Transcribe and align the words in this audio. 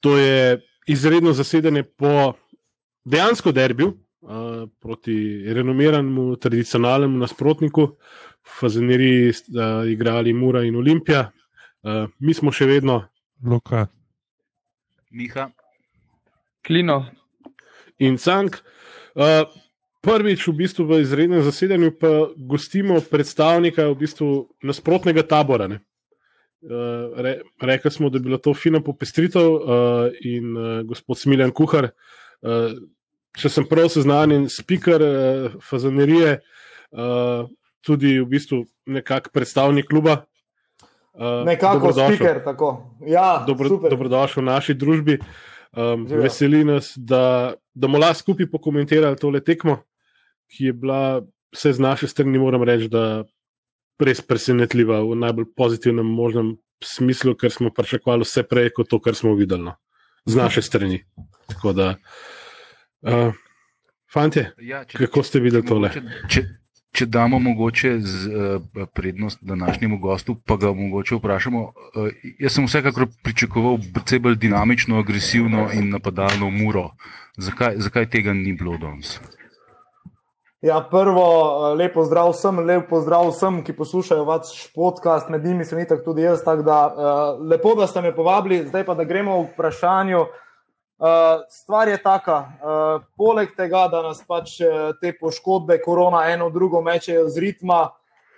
to 0.00 0.16
je 0.16 0.60
izredno 0.86 1.32
zasedanje 1.32 1.82
po 1.82 2.32
dejansko 3.04 3.52
derbiju 3.52 3.88
uh, 4.20 4.30
proti 4.80 5.44
renomiranemu, 5.52 6.36
tradicionalnemu 6.36 7.18
nasprotniku. 7.18 7.88
Fazeneri 8.60 9.32
sta 9.32 9.84
igrali 9.86 10.32
Mura 10.32 10.62
in 10.64 10.76
Olimpija, 10.76 11.30
uh, 11.82 12.10
mi 12.18 12.34
smo 12.34 12.52
še 12.52 12.66
vedno. 12.66 13.02
Luka. 13.44 13.86
Miha. 15.10 15.50
Klino. 16.66 17.06
In 17.98 18.16
Cank. 18.16 18.56
Uh, 19.14 19.44
prvič 20.00 20.46
v 20.48 20.56
bistvu 20.64 20.86
v 20.88 21.00
izrednem 21.04 21.42
zasedanju 21.44 21.92
pa 22.00 22.32
gostimo 22.36 23.00
predstavnika 23.00 23.88
v 23.90 23.96
bistvu 24.00 24.28
nasprotnega 24.64 25.22
tabora. 25.22 25.68
Ne? 25.68 25.80
Uh, 26.60 27.16
re, 27.16 27.38
rekli 27.62 27.90
smo, 27.90 28.10
da 28.10 28.18
je 28.18 28.22
bila 28.26 28.38
to 28.38 28.52
fina 28.54 28.82
popestritev 28.84 29.46
uh, 29.48 29.60
in 30.20 30.56
uh, 30.56 30.82
gospod 30.84 31.16
Smiljan 31.18 31.54
Kuhar, 31.56 31.88
uh, 32.44 32.74
če 33.40 33.48
sem 33.48 33.64
prav 33.64 33.88
seznanjen, 33.88 34.44
speaker 34.52 35.00
uh, 35.00 35.54
Fazanerije, 35.64 36.34
uh, 36.92 37.48
tudi 37.80 38.18
v 38.20 38.26
bistvu 38.28 38.64
nekak 38.92 39.30
predstavnik 39.32 39.88
kluba. 39.88 40.26
Uh, 41.16 41.40
Nekako 41.48 41.94
speaker, 41.96 42.42
tako. 42.44 42.74
Ja, 43.08 43.40
dobro, 43.46 43.80
dobrodošel 43.88 44.42
v 44.42 44.48
naši 44.52 44.76
družbi. 44.76 45.16
Um, 45.70 46.04
veseli 46.04 46.64
nas, 46.66 46.92
da, 46.98 47.54
da 47.74 47.86
bomo 47.86 48.00
lahko 48.02 48.18
skupaj 48.18 48.48
pokomentirali 48.50 49.16
tole 49.16 49.40
tekmo, 49.40 49.78
ki 50.50 50.70
je 50.70 50.72
bila 50.74 51.22
vse 51.54 51.72
z 51.78 51.82
naše 51.82 52.08
strani, 52.10 52.38
moram 52.42 52.62
reči, 52.66 52.88
da 52.90 53.22
res 54.06 54.22
presenetljiva 54.24 55.00
v 55.04 55.18
najbolj 55.20 55.50
pozitivnem 55.56 56.06
možnem 56.06 56.56
smislu, 56.84 57.34
ker 57.36 57.52
smo 57.52 57.70
pričakovali 57.74 58.24
vse 58.24 58.44
prej 58.48 58.72
kot 58.76 58.88
to, 58.90 59.00
kar 59.00 59.14
smo 59.14 59.34
videli 59.34 59.68
no, 59.68 59.76
z 60.26 60.36
naše 60.36 60.62
strani. 60.62 61.02
Tako 61.50 61.72
da, 61.72 61.94
uh, 63.02 63.34
fantje, 64.12 64.50
ja, 64.62 64.84
če, 64.84 64.98
kako 65.04 65.22
ste 65.26 65.42
videli 65.44 65.66
tole? 65.66 65.90
Če, 65.92 66.02
če, 66.30 66.44
če 66.96 67.06
damo 67.06 67.40
mogoče 67.42 67.96
z, 68.00 68.30
uh, 68.30 68.86
prednost 68.94 69.42
današnjemu 69.42 69.98
gostu, 70.00 70.36
pa 70.46 70.56
ga 70.60 70.72
mogoče 70.76 71.18
vprašamo. 71.18 71.64
Uh, 71.66 72.22
jaz 72.40 72.56
sem 72.56 72.68
vsekakor 72.70 73.10
pričakoval 73.26 73.80
precej 73.94 74.22
bolj 74.22 74.38
dinamično, 74.40 75.02
agresivno 75.02 75.68
in 75.74 75.90
napadalno 75.90 76.50
muro. 76.50 76.90
Zakaj, 77.40 77.78
zakaj 77.80 78.10
tega 78.10 78.32
ni 78.36 78.54
bilo 78.56 78.78
danes? 78.80 79.18
Ja, 80.60 80.86
prvo, 80.90 81.24
eh, 81.72 81.76
lepo 81.76 82.04
zdrav 82.04 82.34
vsem, 82.34 82.58
lepo 82.58 83.00
zdrav 83.00 83.30
vsem, 83.30 83.62
ki 83.64 83.72
poslušajo 83.72 84.24
vaš 84.28 84.66
podcast, 84.74 85.28
med 85.32 85.44
njimi 85.44 85.64
sem 85.64 85.78
itak 85.78 86.04
tudi 86.04 86.22
jaz. 86.22 86.42
Da, 86.44 86.80
uh, 86.84 87.48
lepo, 87.48 87.72
da 87.74 87.86
ste 87.86 88.00
me 88.00 88.12
povabili, 88.16 88.66
zdaj 88.68 88.84
pa 88.84 88.94
da 88.94 89.04
gremo 89.04 89.38
v 89.38 89.46
vprašanje. 89.54 90.16
Uh, 90.16 90.26
stvar 91.48 91.88
je 91.88 91.96
taka, 92.02 92.36
uh, 92.36 93.02
poleg 93.16 93.56
tega, 93.56 93.86
da 93.88 94.02
nas 94.02 94.20
pač 94.28 94.58
te 95.00 95.14
poškodbe, 95.20 95.80
korona, 95.80 96.26
eno 96.28 96.50
drugo 96.50 96.82
mečejo 96.84 97.28
z 97.28 97.40
ritma, 97.40 97.80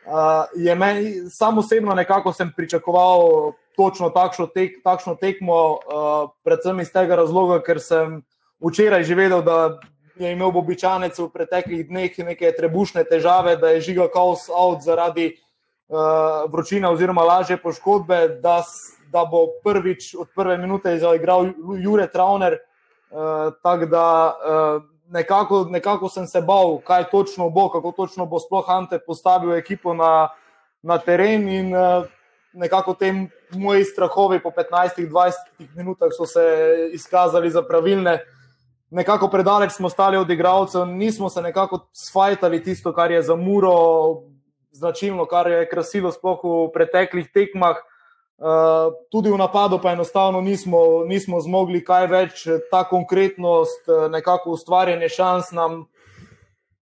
uh, 0.06 0.46
je 0.54 0.74
meni, 0.74 1.14
sam 1.30 1.58
osebno 1.58 1.94
nekako 1.94 2.32
sem 2.32 2.52
pričakoval 2.56 3.50
točno 3.76 4.10
takšno, 4.14 4.46
tek, 4.46 4.78
takšno 4.84 5.16
tekmo, 5.18 5.58
uh, 5.74 6.30
predvsem 6.46 6.86
iz 6.86 6.92
tega 6.94 7.18
razloga, 7.18 7.58
ker 7.66 7.82
sem 7.82 8.20
včeraj 8.62 9.10
že 9.10 9.18
vedel, 9.18 9.42
da 9.42 9.80
je 10.26 10.32
imel 10.32 10.52
običajnec 10.54 11.18
v 11.18 11.28
preteklih 11.32 11.86
dneh 11.88 12.18
neke 12.18 12.52
trebušne 12.56 13.04
težave, 13.04 13.56
da 13.56 13.74
je 13.74 13.80
žigal 13.80 14.08
kaos 14.12 14.48
out 14.48 14.82
zaradi 14.82 15.32
uh, 15.88 16.50
vročine 16.52 16.88
oziroma 16.88 17.22
lažje 17.22 17.56
poškodbe, 17.56 18.40
da, 18.42 18.62
da 19.12 19.24
bo 19.24 19.46
prvič 19.64 20.14
od 20.18 20.28
prve 20.34 20.58
minute 20.58 20.98
zaigral 20.98 21.52
Jure 21.78 22.06
Trauner. 22.06 22.58
Uh, 23.12 23.52
Tako 23.62 23.86
da 23.86 24.06
uh, 24.32 24.82
nekako, 25.12 25.66
nekako 25.70 26.08
sem 26.08 26.26
se 26.26 26.40
bal, 26.40 26.78
kaj 26.80 27.10
točno 27.10 27.50
bo, 27.50 27.68
kako 27.68 27.92
točno 27.92 28.26
bo 28.26 28.40
sploh 28.40 28.70
Ante 28.70 28.98
postavil 28.98 29.54
ekipo 29.54 29.94
na, 29.94 30.28
na 30.82 30.98
teren 30.98 31.48
in 31.48 31.74
uh, 31.76 32.06
nekako 32.52 32.94
te 32.94 33.12
moji 33.52 33.84
strahovi 33.84 34.40
po 34.42 34.50
15-20 34.50 35.76
minutah 35.76 36.08
so 36.16 36.26
se 36.26 36.44
izkazali 36.92 37.50
za 37.50 37.62
pravilne. 37.62 38.14
Uh, 38.14 38.41
nekako 38.92 39.28
predaleč 39.28 39.72
smo 39.72 39.88
stali 39.88 40.16
od 40.16 40.30
igralcev, 40.30 40.86
nismo 40.86 41.30
se 41.30 41.42
nekako 41.42 41.88
svajtali 41.92 42.62
tisto, 42.62 42.92
kar 42.92 43.10
je 43.10 43.22
za 43.22 43.36
muro 43.36 43.72
značilno, 44.70 45.26
kar 45.26 45.50
je 45.50 45.68
krasilo 45.68 46.12
sploh 46.12 46.40
v 46.44 46.68
preteklih 46.74 47.28
tekmah. 47.32 47.76
Uh, 48.42 48.90
tudi 49.10 49.30
v 49.30 49.38
napadu, 49.38 49.78
pa 49.78 49.92
enostavno 49.92 50.40
nismo, 50.40 51.04
nismo 51.06 51.40
zmogli 51.40 51.78
kaj 51.84 52.06
več, 52.10 52.40
ta 52.72 52.82
konkretnost, 52.88 53.86
eh, 53.86 54.08
nekako 54.10 54.56
ustvarjanje 54.56 55.08
šans 55.08 55.52
nam 55.54 55.84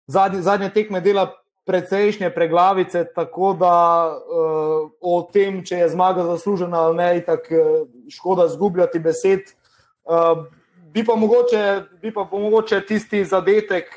zadnje, 0.07 0.41
zadnje 0.41 0.69
tekme 0.73 1.01
dela 1.05 1.27
precejšnje 1.69 2.31
preglavice, 2.33 3.03
tako 3.15 3.53
da 3.53 3.75
uh, 4.09 4.89
o 5.01 5.21
tem, 5.33 5.61
če 5.61 5.83
je 5.83 5.91
zmaga 5.93 6.25
zaslužena 6.33 6.87
ali 6.87 6.97
ne, 6.97 7.11
tako 7.25 7.85
škoda 8.09 8.47
zgubljati 8.49 8.99
besed. 8.99 9.53
Uh, 10.01 10.49
bi 10.93 11.05
pa 11.05 11.15
mogoče, 11.15 11.83
bi 12.01 12.13
pa 12.13 12.27
mogoče 12.31 12.81
tisti 12.85 13.23
zadetek, 13.25 13.93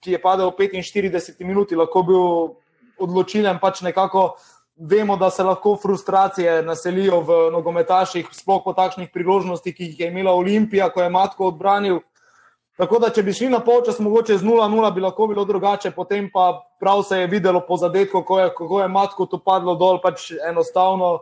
ki 0.00 0.12
je 0.12 0.20
padel 0.22 0.50
v 0.50 0.68
45 0.68 1.44
minuti, 1.44 1.76
lahko 1.76 2.02
bil 2.02 2.26
odločilen. 2.98 3.58
Pač 3.62 3.80
nekako 3.86 4.34
vemo, 4.76 5.16
da 5.16 5.30
se 5.30 5.42
lahko 5.42 5.76
frustracije 5.82 6.62
naselijo 6.62 7.20
v 7.20 7.38
nogometaših, 7.52 8.28
sploh 8.32 8.62
po 8.64 8.72
takšnih 8.72 9.10
priložnostih, 9.12 9.74
ki 9.74 9.90
jih 9.90 10.00
je 10.00 10.10
imela 10.10 10.34
Olimpija, 10.34 10.90
ko 10.90 11.02
je 11.02 11.10
Matko 11.10 11.52
odbranil. 11.52 12.00
Tako 12.76 12.98
da, 13.00 13.08
če 13.08 13.22
bi 13.24 13.32
šli 13.32 13.48
na 13.48 13.62
polčas, 13.64 14.02
mogoče 14.04 14.36
z 14.36 14.44
0-0, 14.44 14.90
bi 14.92 15.00
lahko 15.00 15.30
bilo 15.30 15.46
drugače, 15.48 15.94
potem 15.96 16.28
pa 16.32 16.66
prav 16.80 17.02
se 17.08 17.22
je 17.22 17.26
videlo 17.26 17.62
po 17.64 17.76
zadetku, 17.80 18.20
kako 18.20 18.40
je, 18.40 18.50
kako 18.58 18.80
je 18.82 18.88
Matko 18.88 19.26
to 19.26 19.40
padlo 19.40 19.74
dol, 19.80 20.00
pač 20.02 20.32
enostavno. 20.48 21.20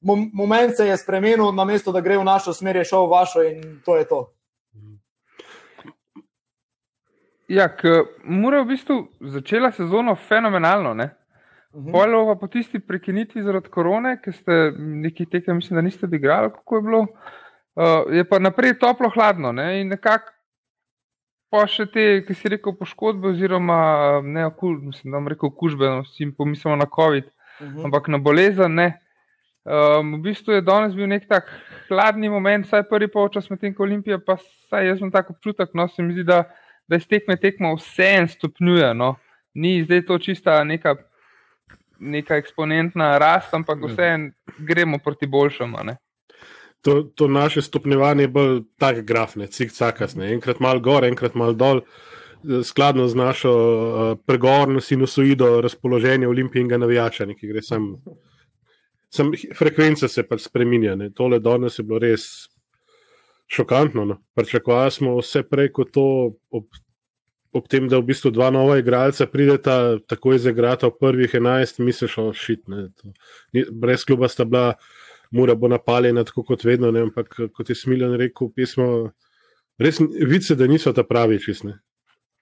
Moment 0.00 0.76
se 0.76 0.86
je 0.86 0.96
spremenil, 0.96 1.52
namesto 1.52 1.92
da 1.92 2.00
gre 2.00 2.16
v 2.16 2.24
našo 2.24 2.54
smer, 2.54 2.76
je 2.76 2.84
šel 2.84 3.04
v 3.04 3.12
vašo 3.12 3.44
in 3.44 3.60
to 3.84 3.96
je 3.96 4.08
to. 4.08 4.22
Ja, 7.48 7.68
mora 8.24 8.62
v 8.62 8.72
bistvu 8.74 8.96
začela 9.20 9.70
sezono 9.72 10.14
fenomenalno. 10.16 10.90
Uh 10.90 10.96
-huh. 10.98 11.92
Pojlo 11.92 12.26
pa 12.26 12.40
po 12.40 12.46
tisti 12.46 12.78
prekinitvi 12.78 13.42
zaradi 13.42 13.68
korone, 13.68 14.20
ki 14.22 14.32
ste 14.32 14.72
neki 14.78 15.26
tekem, 15.26 15.56
mislim, 15.56 15.76
da 15.76 15.82
niste 15.82 16.06
odigrali, 16.06 16.50
kako 16.50 16.76
je 16.76 16.82
bilo. 16.82 17.00
Uh, 17.00 18.14
je 18.14 18.24
pa 18.24 18.38
naprej 18.38 18.78
toplo, 18.78 19.08
hladno. 19.08 19.52
Ne? 19.52 19.80
In 19.80 19.88
nekako 19.88 20.32
pa 21.50 21.66
še 21.66 21.86
te, 21.86 22.04
ki 22.26 22.34
si 22.34 22.48
rekel, 22.48 22.74
poškodbe, 22.74 23.28
oziroma 23.28 24.20
ne, 24.24 24.46
okul, 24.46 24.78
mislim, 24.82 25.10
da 25.10 25.16
vam 25.16 25.28
rekel, 25.28 25.48
okužbe, 25.48 25.88
no, 25.88 26.04
si 26.04 26.22
jim 26.22 26.34
pomislimo 26.34 26.76
na 26.76 26.86
COVID, 26.96 27.24
uh 27.24 27.66
-huh. 27.66 27.84
ampak 27.84 28.08
na 28.08 28.18
bolezen. 28.18 28.74
Ne? 28.74 29.00
Um, 29.64 30.14
v 30.14 30.22
bistvu 30.30 30.52
je 30.52 30.62
danes 30.62 30.94
bil 30.94 31.08
nek 31.10 31.28
tak 31.28 31.48
hladni 31.88 32.28
moment, 32.28 32.66
vsaj 32.66 32.84
prvi 32.88 33.08
polčas 33.08 33.50
med 33.50 33.60
tem, 33.60 33.74
ko 33.74 33.82
Olimpija, 33.82 34.18
pa 34.18 34.36
saj 34.70 34.86
jaz 34.86 35.00
imam 35.00 35.10
tako 35.10 35.32
občutek, 35.32 35.74
no 35.74 35.88
se 35.88 36.02
mi 36.02 36.12
zdi, 36.12 36.24
da 36.24 36.44
da 36.88 36.96
iz 36.96 37.06
tekme 37.08 37.36
tekmo 37.36 37.74
vse 37.74 38.08
en 38.20 38.28
stopnjuje. 38.28 38.94
No. 38.94 39.14
Ni 39.54 39.82
zdaj 39.84 40.04
to 40.06 40.18
čista 40.18 40.64
neka, 40.64 40.96
neka 41.98 42.36
eksponentna 42.36 43.16
rast, 43.18 43.54
ampak 43.54 43.82
vse 43.88 44.10
en 44.14 44.26
gremo 44.58 44.98
proti 44.98 45.26
boljšemu. 45.26 45.96
To, 46.86 47.02
to 47.02 47.28
naše 47.28 47.62
stopnjevanje 47.62 48.22
je 48.22 48.28
bolj 48.28 48.60
tak 48.78 49.00
graf, 49.06 49.36
ne 49.36 49.46
cikcakasne. 49.46 50.32
Enkrat 50.32 50.60
mal 50.60 50.80
gor, 50.80 51.04
enkrat 51.04 51.34
mal 51.34 51.56
dol, 51.56 51.80
skladno 52.62 53.08
z 53.08 53.14
našo 53.14 53.52
uh, 53.52 54.18
pregovorno 54.26 54.80
sinusoido 54.80 55.60
razpoloženja 55.60 56.28
olimpijskega 56.28 56.78
navijača, 56.78 57.26
ki 57.26 57.48
gre 57.48 57.62
sem. 57.62 57.94
Sem, 59.10 59.30
frekvence 59.56 60.08
se 60.10 60.22
pač 60.26 60.44
spremenjajo. 60.44 61.08
Tole 61.16 61.38
danes 61.40 61.78
je 61.78 61.84
bilo 61.86 61.98
res 62.02 62.26
šokantno. 63.46 64.04
No. 64.04 64.22
Pričakovali 64.34 64.90
smo 64.90 65.16
vse 65.18 65.42
prej 65.42 65.72
kot 65.72 65.90
to, 65.92 66.36
ob, 66.50 66.64
ob 67.52 67.68
tem, 67.68 67.88
da 67.88 67.98
v 67.98 68.08
bistvu 68.10 68.30
dva 68.30 68.50
nova 68.50 68.78
igralca 68.78 69.26
prideta 69.26 69.98
takoj 70.08 70.38
zaigrata 70.38 70.90
v 70.90 70.98
prvih 71.00 71.34
enajst, 71.34 71.78
misliš, 71.78 72.18
o 72.18 72.32
šitne. 72.32 72.88
Brez 73.72 74.04
kluba 74.04 74.28
sta 74.28 74.44
bila, 74.44 74.74
mora 75.30 75.54
bo 75.54 75.68
napaljena, 75.68 76.24
tako 76.24 76.44
kot 76.52 76.64
vedno, 76.64 76.90
ne. 76.90 77.06
ampak 77.08 77.34
kot 77.54 77.70
je 77.70 77.74
Smiljan 77.74 78.14
rekel, 78.18 78.50
pismo, 78.54 79.10
res 79.78 80.00
vidi 80.00 80.44
se, 80.44 80.54
da 80.54 80.66
niso 80.66 80.92
ta 80.92 81.04
pravi 81.04 81.40
čistne. 81.42 81.78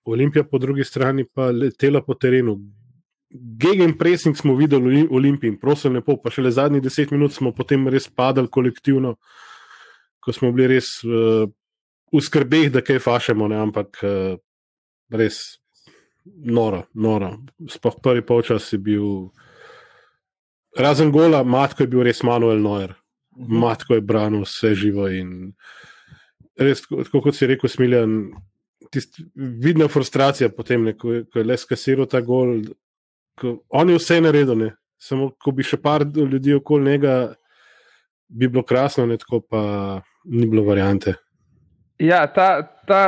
Olimpija 0.04 0.44
po 0.44 0.58
drugi 0.58 0.84
strani 0.84 1.24
pa 1.24 1.48
letela 1.50 2.02
po 2.04 2.14
terenu. 2.14 2.58
Gegen 3.34 3.96
pressing 3.98 4.36
smo 4.36 4.54
videli 4.54 5.02
v 5.02 5.08
Olimpiji, 5.16 5.56
prosim, 5.60 5.96
lepo, 5.96 6.18
pa 6.22 6.30
šele 6.30 6.52
zadnjih 6.52 6.82
deset 6.82 7.10
minut 7.10 7.32
smo 7.32 7.54
potem 7.56 7.88
res 7.88 8.06
padali 8.08 8.50
kolektivno. 8.52 9.14
Uh, 9.16 9.44
ko 10.24 10.32
smo 10.32 10.52
bili 10.52 10.76
res 10.76 10.96
uh, 11.04 11.44
v 12.14 12.22
skrbeh, 12.22 12.70
da 12.72 12.82
kaj 12.84 13.02
fašemo, 13.04 13.48
ne? 13.50 13.60
ampak 13.60 14.00
uh, 14.02 14.36
res 15.12 15.40
noro, 16.24 16.84
noro. 16.94 17.34
Sploh 17.70 17.98
prvi 18.02 18.24
polčas 18.26 18.70
je 18.72 18.78
bil, 18.78 19.08
razen 20.78 21.12
gola, 21.12 21.44
matko 21.44 21.84
je 21.84 21.92
bil 21.92 22.04
res 22.06 22.22
Manuel 22.24 22.62
Neuer. 22.62 22.94
Mhm. 23.36 23.58
Matko 23.58 23.98
je 23.98 24.06
branil 24.06 24.44
vse 24.46 24.74
živo 24.78 25.08
in 25.10 25.52
res, 26.56 26.84
tako 26.86 27.24
kot 27.26 27.36
si 27.36 27.48
rekel, 27.50 27.70
smiljen. 27.70 28.18
Vidna 29.34 29.88
frustracija 29.90 30.52
potem, 30.54 30.84
ne, 30.86 30.92
ko, 30.94 31.24
ko 31.26 31.40
je 31.40 31.44
le 31.44 31.56
skasiral 31.58 32.06
ta 32.06 32.20
gol. 32.22 32.60
Ko, 33.40 33.56
on 33.74 33.90
je 33.90 33.98
vse 33.98 34.20
naredil, 34.22 34.54
ne. 34.60 34.74
samo 35.04 35.32
ko 35.42 35.52
bi 35.52 35.64
še 35.66 35.76
par 35.82 36.04
ljudi 36.06 36.54
okoli 36.54 36.92
njega, 36.94 37.34
bi 38.28 38.48
bilo 38.48 38.62
krasno, 38.64 39.04
ne, 39.06 39.18
tako 39.20 39.40
pa 39.42 39.62
ni 40.24 40.46
bilo 40.46 40.64
variante. 40.64 41.14
Ja, 41.98 42.26
ta, 42.26 42.62
ta 42.88 43.02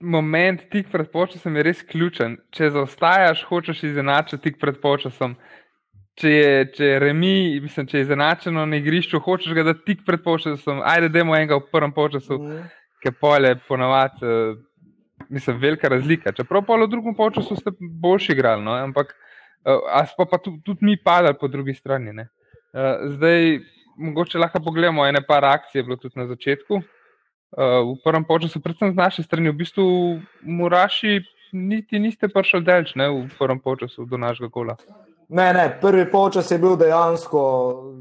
moment 0.00 0.62
tik 0.70 0.90
pred 0.92 1.10
počasom 1.12 1.56
je 1.56 1.64
res 1.66 1.82
ključen. 1.86 2.36
Če 2.54 2.70
zaostajaš, 2.74 3.44
hočeš 3.48 3.84
izenačiti 3.90 4.42
tik 4.48 4.60
pred 4.60 4.80
počasom. 4.82 5.36
Če 6.20 6.30
je, 6.30 6.64
če 6.76 6.88
je 6.88 6.98
remi, 7.00 7.60
mislim, 7.62 7.86
če 7.88 7.98
je 7.98 8.04
izenačeno 8.04 8.66
na 8.68 8.80
igrišču, 8.80 9.22
hočeš 9.24 9.54
ga 9.56 9.64
da 9.70 9.74
tik 9.74 10.04
pred 10.06 10.22
počasom. 10.24 10.82
Ajde, 10.84 11.08
demo 11.14 11.36
enega 11.36 11.56
v 11.60 11.70
prvem 11.72 11.94
počasu, 11.96 12.36
mm. 12.36 12.66
ki 13.00 13.14
pole 13.16 13.54
ponavadi, 13.68 14.26
uh, 14.26 15.24
mislim, 15.32 15.60
velika 15.62 15.88
razlika. 15.88 16.34
Čeprav 16.36 16.66
polo 16.68 16.88
v 16.88 16.92
drugem 16.92 17.16
počasu 17.16 17.56
ste 17.56 17.72
boljši 17.78 18.34
igrali, 18.36 18.66
no? 18.66 18.76
ampak 18.76 19.14
uh, 19.64 20.12
pa, 20.18 20.26
pa 20.26 20.42
tudi, 20.42 20.60
tudi 20.66 20.90
mi 20.90 20.98
padali 21.00 21.38
po 21.40 21.48
drugi 21.48 21.74
strani. 21.78 22.12
Uh, 22.20 23.08
zdaj, 23.16 23.56
mogoče 24.00 24.38
lahko 24.38 24.60
pogledamo 24.64 25.06
ene 25.06 25.20
par 25.26 25.44
akcije, 25.44 25.84
bilo 25.84 25.96
tudi 25.96 26.18
na 26.18 26.26
začetku. 26.26 26.74
Uh, 27.50 27.62
v 27.92 27.98
prvem 28.04 28.24
času, 28.42 28.60
predvsem 28.62 28.92
z 28.92 28.96
naše 28.96 29.22
strani, 29.22 29.50
v 29.50 29.58
bistvu 29.58 29.84
Muraši 30.42 31.20
niti 31.52 31.98
niste 31.98 32.28
prišli 32.28 32.62
delč 32.62 32.94
ne, 32.94 33.08
v 33.10 33.30
prvem 33.38 33.60
času 33.80 34.06
do 34.06 34.16
našega 34.16 34.48
gola. 34.48 34.76
Ne, 35.30 35.52
ne, 35.54 35.78
prvi 35.80 36.10
počas 36.10 36.50
je 36.50 36.58
bil 36.58 36.76
dejansko 36.76 37.40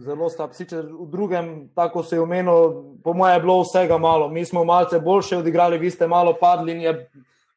zelo 0.02 0.30
slab. 0.30 0.54
Sicer 0.54 0.86
v 0.86 1.06
drugem, 1.12 1.70
tako 1.76 2.04
se 2.04 2.16
je 2.16 2.22
omenil, 2.22 2.98
po 3.04 3.14
mojem, 3.14 3.36
je 3.36 3.42
bilo 3.42 3.62
vsega 3.62 3.98
malo. 3.98 4.30
Mi 4.30 4.46
smo 4.46 4.64
malce 4.64 5.00
boljše 5.00 5.38
odigrali, 5.38 5.78
vi 5.78 5.92
ste 5.92 6.08
malo 6.08 6.34
padli 6.34 6.74
in 6.74 6.82
je 6.82 6.94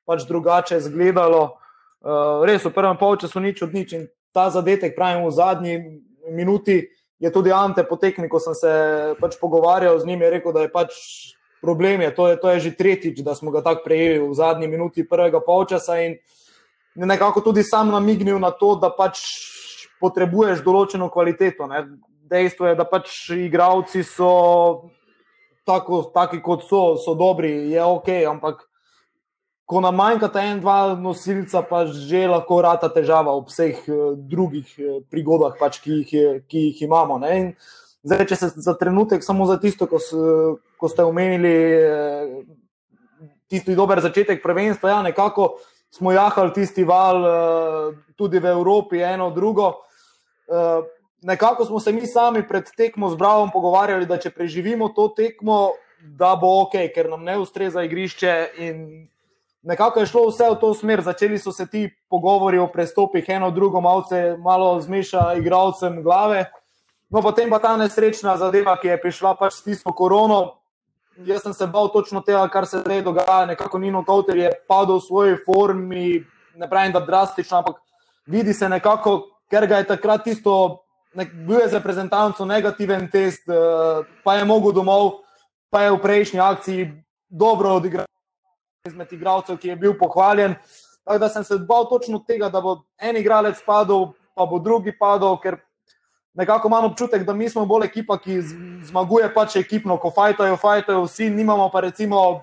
pač 0.05 0.27
drugače 0.29 0.77
izgledalo. 0.77 1.56
Uh, 2.03 2.45
res 2.45 2.65
v 2.65 2.73
prvem 2.73 2.97
času 3.21 3.41
nič 3.41 3.62
od 3.62 3.75
nič 3.75 3.93
in 3.93 4.09
ta 4.33 4.50
zadetek, 4.50 4.97
pravim, 4.97 5.25
v 5.25 5.31
zadnji 5.31 6.00
minuti 6.33 6.88
je 7.23 7.31
tudi 7.31 7.53
Ante 7.55 7.85
poteknik, 7.87 8.31
ko 8.31 8.41
sem 8.43 8.55
se 8.59 8.73
pač 9.21 9.39
pogovarjal 9.39 10.01
z 10.03 10.11
njim, 10.11 10.25
je 10.27 10.31
rekel, 10.31 10.53
da 10.53 10.67
je 10.67 10.73
pač 10.73 10.99
problem 11.63 12.03
je, 12.03 12.11
to 12.15 12.29
je, 12.29 12.37
to 12.43 12.51
je 12.51 12.61
že 12.61 12.75
tretjič, 12.75 13.23
da 13.23 13.35
smo 13.39 13.55
ga 13.55 13.63
tako 13.63 13.87
prejeli 13.87 14.19
v 14.19 14.35
zadnji 14.35 14.67
minuti 14.67 15.07
prvega 15.07 15.39
polčasa 15.39 16.01
in 16.03 16.19
nekako 16.99 17.41
tudi 17.41 17.63
sam 17.63 17.95
namignil 17.95 18.43
na 18.43 18.51
to, 18.51 18.75
da 18.75 18.91
pač 18.91 19.23
potrebuješ 20.03 20.65
določeno 20.67 21.07
kvaliteto. 21.07 21.71
Ne. 21.71 21.87
Dejstvo 22.27 22.67
je, 22.67 22.75
da 22.75 22.83
pač 22.83 23.31
igravci 23.31 24.03
so 24.03 24.91
tako, 25.63 26.03
taki, 26.11 26.43
kot 26.43 26.67
so, 26.67 26.99
so 26.99 27.15
dobri, 27.15 27.71
je 27.71 27.79
ok, 27.79 28.11
ampak 28.27 28.67
ko 29.67 29.81
nam 29.81 29.97
manjka 29.97 30.29
ta 30.29 30.43
en, 30.44 30.61
dva 30.61 30.94
nosilca, 30.99 31.62
pa 31.67 31.85
že 31.87 32.26
lahko 32.29 32.61
rata 32.64 32.91
težava 32.93 33.35
ob 33.37 33.49
vseh 33.49 33.85
uh, 33.88 34.12
drugih 34.17 34.69
uh, 34.79 34.99
prigodah, 35.11 35.55
pač, 35.59 35.81
ki, 35.85 36.03
jih, 36.03 36.43
ki 36.49 36.67
jih 36.69 36.82
imamo. 36.88 37.20
Zdaj, 38.03 38.26
če 38.26 38.37
se 38.37 38.49
za 38.67 38.75
trenutek 38.79 39.23
samo 39.25 39.47
za 39.47 39.61
tisto, 39.62 39.87
ko, 39.87 40.00
ko 40.76 40.91
ste 40.91 41.06
omenili 41.06 41.55
uh, 41.79 42.43
tisti 43.53 43.76
dober 43.79 44.03
začetek 44.03 44.43
prvenstva, 44.43 44.97
ja, 44.97 45.00
nekako 45.06 45.55
smo 45.93 46.12
jahali 46.12 46.55
tisti 46.56 46.85
val 46.88 47.20
tudi 48.17 48.41
v 48.41 48.49
Evropi, 48.49 49.03
eno 49.05 49.26
drugo. 49.29 49.85
Nekako 51.20 51.67
smo 51.69 51.81
se 51.81 51.93
mi 51.93 52.06
sami 52.09 52.41
pred 52.49 52.64
tekmo 52.76 53.11
z 53.12 53.17
Bravom 53.20 53.50
pogovarjali, 53.53 54.09
da 54.09 54.17
če 54.17 54.32
preživimo 54.32 54.88
to 54.97 55.11
tekmo, 55.12 55.75
da 56.00 56.32
bo 56.41 56.62
ok, 56.62 56.79
ker 56.94 57.11
nam 57.12 57.29
ne 57.29 57.37
ustreza 57.38 57.85
igrišče 57.85 58.32
in 58.64 58.79
nekako 59.62 60.00
je 60.00 60.06
šlo 60.06 60.26
vse 60.29 60.50
v 60.50 60.59
to 60.61 60.75
smer, 60.75 61.00
začeli 61.03 61.38
so 61.38 61.53
se 61.53 61.67
ti 61.67 61.91
pogovori 62.11 62.59
o 62.59 62.67
prestopih, 62.67 63.25
eno, 63.29 63.50
drugo, 63.50 63.81
malce, 63.81 64.37
malo 64.38 64.81
zmeša 64.81 65.35
igralcem 65.38 66.03
glave. 66.03 66.50
No, 67.11 67.23
potem 67.23 67.50
pa 67.50 67.59
ta 67.59 67.76
nesrečna 67.76 68.37
zadeva, 68.37 68.76
ki 68.81 68.88
je 68.88 69.00
prišla 69.00 69.37
pač 69.37 69.61
s 69.61 69.62
tisto 69.62 69.93
korono. 69.93 70.59
Jaz 71.26 71.43
sem 71.44 71.53
se 71.53 71.67
bal 71.67 71.91
točno 71.93 72.23
tega, 72.25 72.47
kar 72.49 72.67
se 72.67 72.81
zdaj 72.81 73.03
dogaja. 73.03 73.47
Nekako 73.47 73.79
Nino 73.79 74.05
Kauter 74.05 74.37
je 74.37 74.50
padel 74.69 74.97
v 74.97 75.05
svoji 75.05 75.37
formi, 75.44 76.25
ne 76.56 76.69
pravim, 76.69 76.93
da 76.93 77.00
drastično, 77.00 77.59
ampak 77.59 77.82
vidi 78.26 78.55
se 78.55 78.69
nekako, 78.69 79.29
ker 79.50 79.67
ga 79.69 79.82
je 79.82 79.91
takrat 79.93 80.25
tisto, 80.25 80.85
nek, 81.14 81.35
bil 81.47 81.61
je 81.61 81.69
za 81.69 81.79
reprezentanco 81.79 82.44
negativen 82.49 83.11
test, 83.12 83.44
uh, 83.49 84.06
pa 84.25 84.41
je 84.41 84.49
mogel 84.49 84.73
domov, 84.73 85.20
pa 85.70 85.85
je 85.85 85.93
v 85.93 86.00
prejšnji 86.00 86.41
akciji 86.41 86.88
dobro 87.29 87.76
odigral 87.76 88.09
izmed 88.87 89.12
igralcev, 89.12 89.61
ki 89.62 89.69
je 89.69 89.76
bil 89.76 89.93
pohvaljen. 89.99 90.55
Tako 91.05 91.19
da 91.19 91.29
sem 91.29 91.44
se 91.44 91.58
bal 91.69 91.84
točno 91.87 92.19
tega, 92.26 92.49
da 92.50 92.61
bo 92.61 92.81
en 92.99 93.17
igralec 93.17 93.61
padel, 93.67 94.08
pa 94.34 94.46
bo 94.46 94.58
drugi 94.58 94.90
padel, 94.99 95.37
ker 95.38 95.61
nekako 96.34 96.67
imam 96.69 96.88
občutek, 96.90 97.23
da 97.23 97.34
mi 97.34 97.46
smo 97.50 97.62
bolj 97.67 97.87
ekipa, 97.87 98.17
ki 98.19 98.40
zmaguje 98.88 99.29
pač 99.34 99.55
ekipno, 99.61 99.96
ko 100.02 100.11
fajtajo, 100.11 100.56
fajtajo 100.58 101.05
vsi, 101.05 101.29
nimamo 101.31 101.69
pa 101.70 101.84
recimo 101.87 102.43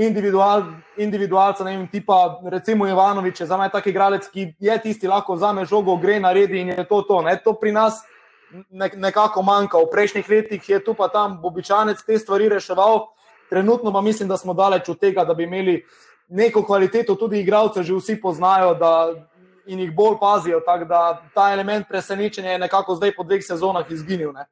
individual, 0.00 0.64
individualca, 0.96 1.64
ne 1.68 1.76
vem, 1.76 1.84
tipa 1.92 2.38
recimo 2.48 2.88
Ivanovič, 2.88 3.42
za 3.42 3.60
me 3.60 3.68
je 3.68 3.74
tak 3.76 3.90
igralec, 3.92 4.30
ki 4.32 4.54
je 4.60 4.78
tisti, 4.80 5.08
lahko 5.08 5.36
vzame 5.36 5.66
žogo, 5.68 5.98
gre 6.00 6.16
na 6.20 6.32
redi 6.32 6.62
in 6.64 6.72
je 6.72 6.88
to 6.88 7.02
to. 7.02 7.20
Ne? 7.28 7.36
To 7.44 7.52
pri 7.52 7.76
nas 7.76 8.00
nekako 8.72 9.44
manjka. 9.44 9.84
V 9.84 9.92
prejšnjih 9.92 10.28
letih 10.30 10.68
je 10.68 10.80
tu 10.84 10.94
pa 10.94 11.12
tam 11.12 11.36
Bobičanec 11.42 12.00
te 12.00 12.16
stvari 12.16 12.48
reševal. 12.48 13.17
Trenutno 13.48 13.92
pa 13.92 14.00
mislim, 14.00 14.28
da 14.28 14.36
smo 14.36 14.54
daleč 14.54 14.88
od 14.88 14.98
tega, 14.98 15.24
da 15.24 15.34
bi 15.34 15.44
imeli 15.44 15.84
neko 16.28 16.62
kvaliteto, 16.62 17.14
tudi 17.14 17.40
igravce 17.40 17.82
že 17.82 17.94
vsi 17.94 18.20
poznajo 18.20 18.74
da, 18.74 19.14
in 19.66 19.80
jih 19.80 19.94
bolj 19.94 20.16
pazijo. 20.20 20.60
Tako 20.60 20.84
da 20.84 21.22
ta 21.34 21.52
element 21.52 21.88
presenečenja 21.88 22.50
je 22.50 22.58
nekako 22.58 22.94
zdaj 22.94 23.14
po 23.16 23.24
dveh 23.24 23.44
sezonah 23.44 23.90
izginil. 23.90 24.32
Ne? 24.32 24.44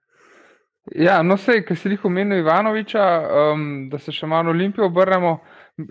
Ja, 0.94 1.22
no, 1.22 1.36
sej, 1.36 1.64
ki 1.66 1.76
si 1.76 1.90
jih 1.90 2.04
omenil 2.04 2.38
Ivanoviča, 2.38 3.04
um, 3.52 3.88
da 3.90 3.98
se 3.98 4.12
še 4.14 4.26
malo 4.26 4.54
Olimpijo 4.54 4.86
obrnemo. 4.86 5.38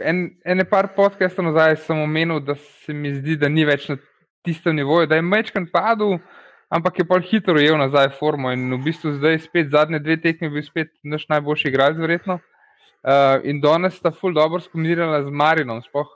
En, 0.01 0.29
ene 0.45 0.65
par 0.65 0.87
podcastov 0.95 1.45
nazaj 1.45 1.75
sem 1.85 1.99
omenil, 2.01 2.39
da 2.41 2.55
se 2.55 2.93
mi 2.93 3.11
zdi, 3.13 3.35
da 3.37 3.49
ni 3.51 3.65
več 3.67 3.89
na 3.91 3.99
tistem 4.45 4.75
nivoju, 4.79 5.09
da 5.11 5.19
je 5.19 5.25
mečkan 5.25 5.67
padel, 5.69 6.17
ampak 6.73 6.99
je 6.99 7.05
pa 7.05 7.19
hitro 7.21 7.59
ujel 7.59 7.77
nazaj 7.77 8.15
formo 8.17 8.53
in 8.53 8.71
v 8.73 8.79
bistvu 8.87 9.13
zdaj 9.19 9.39
spet 9.43 9.69
zadnje 9.73 9.99
dve 9.99 10.17
tekme 10.21 10.49
bil 10.49 10.63
spet 10.65 10.89
naš 11.03 11.27
najboljši 11.29 11.69
igralec, 11.69 11.99
verjetno. 12.01 12.39
Uh, 12.39 12.54
in 13.43 13.59
danes 13.61 13.97
sta 13.99 14.11
ful 14.11 14.33
dobro 14.33 14.59
skombinirala 14.59 15.23
z 15.23 15.31
Marinom. 15.31 15.81
Spoh. 15.81 16.07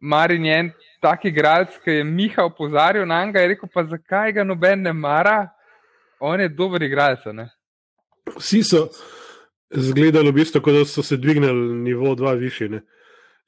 Marin 0.00 0.44
je 0.44 0.54
en 0.54 0.70
tak 1.02 1.24
igralec, 1.24 1.78
ki 1.84 1.90
je 1.90 2.04
Miha 2.04 2.44
opozarjal 2.44 3.06
na 3.06 3.24
njega 3.24 3.42
in 3.42 3.54
rekel: 3.54 3.68
pa 3.74 3.84
zakaj 3.84 4.32
ga 4.32 4.44
noben 4.44 4.82
ne 4.82 4.92
mara, 4.92 5.48
on 6.20 6.40
je 6.40 6.48
dober 6.48 6.82
igralec. 6.82 7.24
Vsi 8.36 8.62
so 8.62 8.88
zgledali, 9.70 10.30
v 10.30 10.40
bistvu, 10.40 10.60
kot 10.60 10.74
da 10.74 10.84
so 10.84 11.02
se 11.02 11.16
dvignili 11.16 11.74
nivo 11.82 12.14
dva 12.14 12.32
više. 12.32 12.68
Ne? 12.68 12.80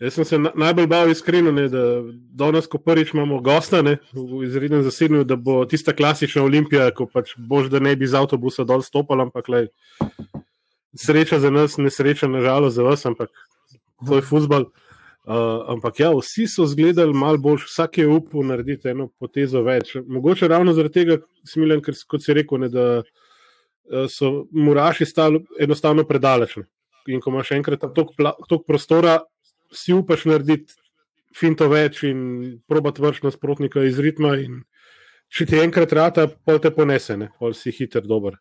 Jaz 0.01 0.15
sem 0.15 0.25
se 0.25 0.39
na, 0.39 0.51
najbolj 0.57 0.87
bal 0.87 1.11
iskreno, 1.11 1.53
ne, 1.53 1.67
da 1.69 2.01
danes, 2.33 2.67
ko 2.67 2.79
prvič 2.79 3.13
imamo 3.15 3.41
gosta 3.45 3.83
ne, 3.83 3.99
v 4.13 4.45
izrednem 4.47 4.83
zasednju, 4.83 5.25
da 5.25 5.37
bo 5.37 5.65
tista 5.69 5.93
klasična 5.93 6.43
olimpija, 6.43 6.89
ko 6.97 7.05
pač 7.07 7.35
boš, 7.37 7.69
da 7.69 7.81
ne 7.85 7.93
bi 7.97 8.09
z 8.09 8.17
avtobusa 8.17 8.65
dol 8.65 8.83
stopal, 8.83 9.21
ampak 9.21 9.49
le 9.53 9.67
sreča 10.99 11.39
za 11.41 11.51
nas, 11.51 11.77
nesreča 11.79 12.29
nažalost 12.29 12.77
za 12.77 12.83
vas, 12.83 13.07
ampak 13.07 13.31
to 14.07 14.17
je 14.17 14.23
futbol. 14.23 14.71
Uh, 15.21 15.61
ampak 15.69 16.01
ja, 16.01 16.09
vsi 16.17 16.47
so 16.49 16.65
zgledali 16.67 17.13
malo 17.15 17.39
bolj, 17.39 17.61
vsak 17.69 17.99
je 17.99 18.07
upal 18.09 18.47
narediti 18.49 18.89
eno 18.89 19.11
potezo 19.21 19.61
več. 19.63 19.93
Mogoče 20.09 20.49
ravno 20.49 20.73
zaradi 20.75 20.97
tega, 20.97 21.19
smilen, 21.47 21.83
ker 21.85 21.95
kot 22.09 22.25
si 22.25 22.35
rekel, 22.35 22.63
ne, 22.65 22.71
da 22.73 22.87
uh, 23.05 24.07
so 24.09 24.47
muraši 24.51 25.07
stali 25.07 25.43
enostavno 25.61 26.07
predaleč. 26.09 26.57
Ne. 26.57 26.67
In 27.13 27.21
ko 27.21 27.31
imaš 27.31 27.53
enkrat 27.53 27.85
toliko 27.95 28.63
prostora, 28.67 29.21
si 29.71 29.93
upaš 29.95 30.25
narediti 30.27 30.75
finto 31.37 31.69
več 31.71 32.03
in 32.09 32.61
probat 32.69 32.99
vrš 32.99 33.23
nasprotnika 33.29 33.85
iz 33.87 34.01
ritma. 34.03 34.35
Če 35.31 35.47
ti 35.47 35.61
enkrat 35.63 35.93
rata, 35.95 36.27
pol 36.27 36.59
te 36.59 36.73
ponese, 36.75 37.15
pol 37.39 37.55
si 37.55 37.71
hiter, 37.77 38.03
dober. 38.09 38.41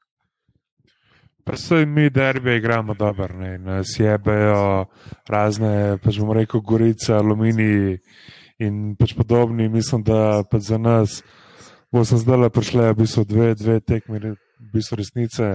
Predvsej 1.49 1.85
mi 1.85 2.09
derbe 2.09 2.57
igramo 2.57 2.93
dobro, 2.93 3.33
ne 3.33 3.57
nas 3.57 3.95
jebejo 3.99 4.85
razne, 5.29 5.97
pač 5.97 6.19
bomo 6.21 6.35
rekel, 6.37 6.61
gorice, 6.61 7.15
aluminij 7.17 7.97
in 8.61 8.93
pač 8.99 9.15
podobni. 9.17 9.65
Mislim, 9.69 10.03
da 10.05 10.43
pač 10.45 10.67
za 10.67 10.77
nas 10.77 11.23
bo 11.91 12.05
se 12.05 12.21
zdaj 12.21 12.37
le 12.37 12.49
prišle 12.53 12.91
v 12.93 12.97
bistvu 13.01 13.25
dve, 13.25 13.47
dve 13.57 13.79
tekmi, 13.81 14.21
v 14.21 14.69
bistvu 14.73 15.01
resnice. 15.01 15.49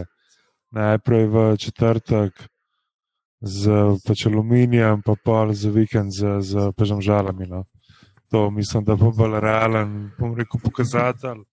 Najprej 0.74 1.30
v 1.30 1.46
četrtek 1.62 2.42
z 3.38 3.70
pač 4.02 4.26
aluminijem, 4.26 4.98
pa 5.06 5.14
pol 5.14 5.54
za 5.54 5.70
vikend 5.70 6.10
z, 6.10 6.42
z 6.42 6.74
pažam 6.74 6.98
žalami. 6.98 7.46
No. 7.46 7.62
To 8.34 8.50
mislim, 8.50 8.82
da 8.82 8.98
bo 8.98 9.14
bolj 9.14 9.38
realen, 9.38 10.10
bom 10.18 10.34
rekel, 10.34 10.58
pokazatelj 10.58 11.46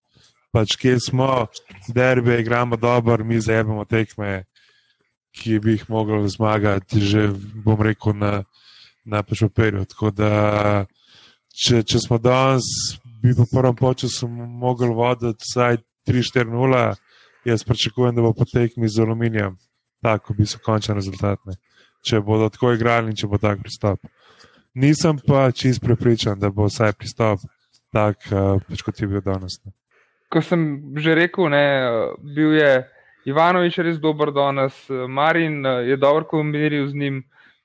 pač 0.51 0.75
kje 0.79 0.99
smo, 0.99 1.47
derbe, 1.87 2.39
igramo 2.41 2.77
dobro, 2.77 3.23
mi 3.23 3.39
zajemamo 3.39 3.85
tekme. 3.85 4.43
ki 5.31 5.59
bi 5.59 5.71
jih 5.71 5.89
mogli 5.89 6.29
zmagati, 6.29 6.99
že 6.99 7.29
bom 7.63 7.81
rekel, 7.81 8.13
na, 8.13 8.43
na 9.05 9.23
pač 9.23 9.45
papirju. 9.47 9.85
Tako 9.93 10.11
da, 10.11 10.31
če, 11.55 11.83
če 11.87 12.01
smo 12.03 12.19
danes, 12.19 12.67
bi 13.23 13.35
po 13.37 13.47
prvem 13.47 13.95
času 13.95 14.27
mogli 14.27 14.91
voditi 14.91 15.45
vsaj 15.47 15.79
3-4-0, 16.07 16.83
jaz 17.47 17.63
pričakujem, 17.63 18.15
da 18.15 18.21
bo 18.21 18.33
potekmi 18.33 18.89
z 18.89 19.05
aluminijem, 19.05 19.55
tako 20.03 20.35
bi 20.37 20.45
so 20.45 20.59
končni 20.63 20.97
rezultati. 20.97 21.57
Če 22.03 22.19
bodo 22.25 22.49
tako 22.49 22.73
igrali 22.73 23.11
in 23.11 23.17
če 23.17 23.29
bo 23.29 23.37
tak 23.37 23.61
pristop. 23.61 24.01
Nisem 24.73 25.19
pa 25.21 25.51
čist 25.51 25.83
prepričan, 25.83 26.39
da 26.39 26.49
bo 26.49 26.65
vsaj 26.65 26.95
pristop 26.97 27.43
tak, 27.93 28.23
uh, 28.31 28.81
kot 28.85 28.99
je 28.99 29.07
bil 29.07 29.21
danes. 29.21 29.59
Ne. 29.65 29.75
Ko 30.31 30.41
sem 30.41 30.95
že 30.95 31.15
rekel, 31.15 31.51
ne, 31.51 31.65
bil 32.23 32.55
je 32.55 32.71
Ivanovič 33.27 33.77
res 33.83 33.99
dober 33.99 34.31
danes, 34.31 34.73
Marin 34.89 35.61
je 35.85 35.97
dobro 35.99 36.25
kombiniral 36.25 36.87
z 36.87 36.95
njim, 36.95 37.17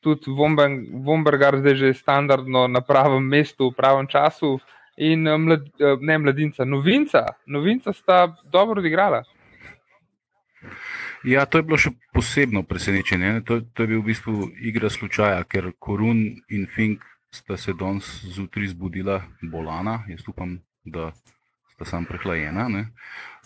tudi 0.04 0.30
Vombergar 0.30 1.56
zdaj 1.62 1.75
že 1.75 1.94
standardno 1.94 2.66
na 2.68 2.80
pravem 2.80 3.23
mestu, 3.23 3.70
v 3.70 3.76
pravem 3.76 4.06
času. 4.06 4.58
In 4.96 5.28
mlad, 5.28 5.68
ne 6.00 6.18
mladinca, 6.18 6.64
novinca, 6.64 7.37
novinca 7.46 7.92
sta 7.92 8.32
dobro 8.49 8.80
odigrala. 8.80 9.25
Ja, 11.26 11.44
to 11.44 11.61
je 11.61 11.66
bilo 11.68 11.76
še 11.76 11.90
posebno 12.16 12.62
presenečenje. 12.62 13.42
To, 13.44 13.61
to 13.61 13.85
je 13.85 13.90
bil 13.92 14.00
v 14.00 14.08
bistvu 14.08 14.49
igra 14.56 14.88
slučaja, 14.88 15.44
ker 15.44 15.73
Korun 15.76 16.40
in 16.49 16.64
Fink 16.64 17.04
sta 17.28 17.58
se 17.61 17.75
danes 17.76 18.08
zjutraj 18.25 18.73
zbudila 18.73 19.20
bolana. 19.42 20.00
Jaz 20.08 20.25
upam, 20.32 20.61
da 20.85 21.11
sta 21.76 21.85
sam 21.85 22.04
prehlajena. 22.09 22.66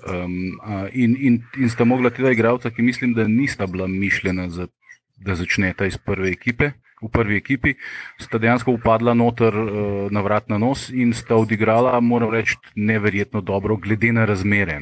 Um, 0.06 0.56
in, 0.92 1.16
in, 1.18 1.42
in 1.58 1.70
sta 1.70 1.84
mogla 1.84 2.10
tega 2.14 2.30
igralca, 2.30 2.70
ki 2.70 2.82
mislim, 2.82 3.14
da 3.14 3.26
nista 3.28 3.66
bila 3.66 3.86
mišljena, 3.86 4.48
za, 4.48 4.68
da 5.16 5.34
začneta 5.34 5.86
iz 5.86 5.98
prve 5.98 6.30
ekipe 6.30 6.70
v 7.00 7.08
prvi 7.08 7.36
ekipi, 7.40 7.74
sta 8.20 8.38
dejansko 8.38 8.74
upadla 8.76 9.14
noter 9.16 9.56
uh, 9.56 9.70
na 10.12 10.20
vrat 10.20 10.50
na 10.52 10.58
nos 10.60 10.90
in 10.92 11.14
sta 11.16 11.38
odigrala, 11.40 11.96
moram 12.00 12.30
reči, 12.30 12.58
neverjetno 12.76 13.40
dobro, 13.40 13.76
glede 13.80 14.12
na 14.12 14.24
razmere. 14.28 14.76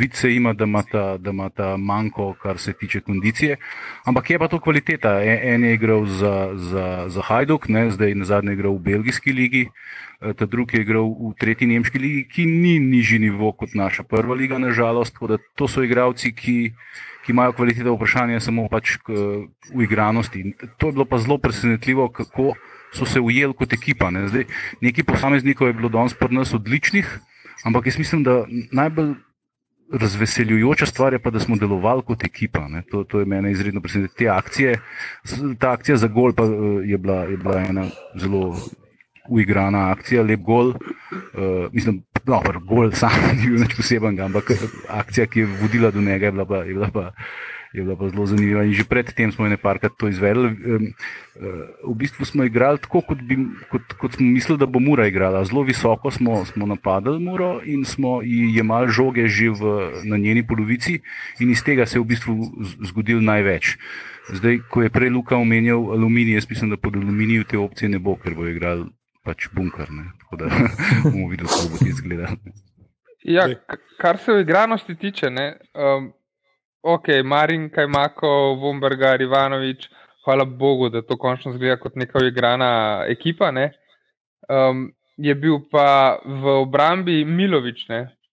Vid 0.00 0.16
se 0.16 0.32
ima, 0.34 0.52
da 0.52 0.64
ima, 0.64 0.82
ta, 0.82 1.16
da 1.18 1.30
ima 1.30 1.48
ta 1.48 1.76
manjko, 1.76 2.34
kar 2.42 2.58
se 2.58 2.72
tiče 2.72 3.00
kondicije, 3.00 3.56
ampak 4.04 4.30
je 4.30 4.38
pa 4.38 4.48
to 4.48 4.60
kvaliteta. 4.60 5.20
E, 5.20 5.40
en 5.52 5.64
je 5.64 5.74
igral 5.74 6.06
za, 6.06 6.50
za, 6.56 7.04
za 7.08 7.22
Hajduk, 7.22 7.68
ne? 7.68 7.90
zdaj 7.90 8.14
na 8.14 8.24
zadnje 8.24 8.52
igral 8.56 8.72
v 8.72 8.88
belgijski 8.88 9.32
ligi. 9.32 9.68
E, 9.68 10.07
ta 10.18 10.46
drugi 10.46 10.76
je 10.76 10.82
igral 10.82 11.06
v 11.06 11.34
tretji 11.38 11.68
nemški 11.70 11.98
ligi, 11.98 12.22
ki 12.28 12.46
ni 12.46 12.78
nižji 12.82 13.18
nivo 13.22 13.52
kot 13.52 13.74
naša 13.78 14.02
prva 14.02 14.34
liga, 14.34 14.58
nažalost. 14.58 15.18
To 15.54 15.68
so 15.68 15.82
igravci, 15.86 16.32
ki, 16.34 16.56
ki 17.26 17.32
imajo 17.32 17.54
kvalitete 17.54 17.90
vprašanja 17.94 18.40
samo 18.42 18.66
pač 18.68 18.98
v 19.06 19.84
igranosti. 19.86 20.56
To 20.78 20.90
je 20.90 20.98
bilo 20.98 21.06
pa 21.06 21.22
zelo 21.22 21.38
presenetljivo, 21.38 22.08
kako 22.10 22.56
so 22.94 23.06
se 23.06 23.20
ujeli 23.20 23.54
kot 23.54 23.72
ekipa. 23.72 24.10
Ne. 24.10 24.26
Zdaj, 24.28 24.48
nekaj 24.80 25.06
posameznikov 25.06 25.70
je 25.70 25.78
bilo 25.78 25.88
danes 25.88 26.14
pri 26.18 26.34
nas 26.34 26.54
odličnih, 26.54 27.06
ampak 27.64 27.86
jaz 27.86 27.98
mislim, 27.98 28.26
da 28.26 28.42
najbolj 28.72 29.14
razveseljujoča 29.92 30.86
stvar 30.86 31.12
je 31.12 31.18
pa, 31.18 31.30
da 31.30 31.40
smo 31.40 31.56
delovali 31.56 32.02
kot 32.02 32.24
ekipa. 32.24 32.66
To, 32.90 33.04
to 33.04 33.20
je 33.20 33.26
meni 33.26 33.52
izredno 33.52 33.80
presenetilo. 33.80 34.18
Te 34.18 34.28
akcije, 34.28 34.80
ta 35.58 35.72
akcija 35.72 35.96
za 35.96 36.08
gol 36.08 36.32
pa 36.32 36.44
je 36.84 36.98
bila, 36.98 37.22
je 37.24 37.36
bila 37.36 37.60
ena 37.60 37.86
zelo 38.16 38.56
uigrana 39.28 39.90
akcija, 39.92 40.22
lep 40.22 40.40
gol. 40.40 40.72
Uh, 40.72 41.68
mislim, 41.72 42.02
no, 42.26 42.42
gol 42.68 42.92
sam 42.92 43.14
ni 43.36 43.46
bil 43.46 43.60
nič 43.62 43.76
posebenega, 43.76 44.26
ampak 44.28 44.52
akcija, 44.88 45.26
ki 45.26 45.44
je 45.44 45.52
vodila 45.62 45.90
do 45.90 46.00
njega, 46.00 46.26
je 46.26 46.32
bila 46.32 46.48
pa. 46.48 46.64
Je 46.64 46.74
bila 46.74 46.90
pa 46.94 47.12
Je 47.72 47.82
bila 47.84 47.96
pa 47.96 48.08
zelo 48.08 48.24
zanimiva. 48.24 48.64
In 48.64 48.72
že 48.72 48.88
predtem 48.88 49.28
smo 49.28 49.44
nekajkrat 49.44 49.92
to 50.00 50.08
izvedli. 50.08 50.56
V 51.84 51.94
bistvu 51.94 52.24
smo 52.24 52.44
igrali 52.48 52.80
tako, 52.80 53.04
kot, 53.04 53.20
bi, 53.20 53.36
kot, 53.68 53.84
kot 54.00 54.16
smo 54.16 54.24
mislili, 54.24 54.58
da 54.58 54.66
bo 54.66 54.80
Mura 54.80 55.06
igrala. 55.06 55.44
Zelo 55.44 55.62
visoko 55.62 56.10
smo, 56.10 56.44
smo 56.48 56.64
napadali 56.66 57.20
Muro 57.20 57.60
in 57.64 57.84
smo 57.84 58.24
jemali 58.24 58.88
žoge 58.88 59.28
že 59.28 59.52
v, 59.52 59.62
na 60.08 60.16
njeni 60.16 60.46
polovici, 60.46 61.00
in 61.40 61.52
iz 61.52 61.60
tega 61.62 61.86
se 61.86 61.98
je 61.98 62.02
v 62.02 62.08
bistvu 62.08 62.34
zgodil 62.88 63.20
največ. 63.20 63.76
Zdaj, 64.28 64.64
ko 64.68 64.82
je 64.84 64.92
prej 64.92 65.12
Luka 65.12 65.36
omenjal 65.36 65.92
aluminij, 65.92 66.40
jaz 66.40 66.48
mislim, 66.48 66.70
da 66.70 66.76
pod 66.76 66.96
aluminijem 66.96 67.44
te 67.44 67.58
opcije 67.58 67.88
ne 67.88 67.98
bo, 67.98 68.16
ker 68.16 68.34
bo 68.34 68.48
igral 68.48 68.88
pač 69.28 69.48
bunker. 69.52 69.92
Ne? 69.92 70.08
Tako 70.22 70.40
da 70.40 70.50
bomo 71.04 71.28
videli, 71.28 71.48
kako 71.52 71.72
bo 71.72 71.82
ti 71.82 71.92
izgledal. 71.92 72.40
Ja, 73.28 73.48
kar 74.00 74.18
se 74.22 74.32
v 74.32 74.44
igranosti 74.44 74.94
tiče, 74.96 75.30
ne, 75.30 75.48
um, 75.74 76.12
ok, 76.82 77.08
Marin, 77.24 77.68
Kajmako, 77.74 78.30
Vombergar, 78.62 79.20
Ivanovič, 79.20 79.88
hvala 80.24 80.44
Bogu, 80.44 80.88
da 80.88 81.02
to 81.02 81.18
končno 81.18 81.52
zgleda 81.52 81.76
kot 81.82 81.96
neka 81.96 82.22
igrana 82.24 82.70
ekipa. 83.08 83.50
Ne. 83.52 83.72
Um, 84.48 84.88
je 85.18 85.34
bil 85.34 85.58
pa 85.70 86.18
v 86.24 86.60
obrambi 86.62 87.24
Milovič. 87.24 87.86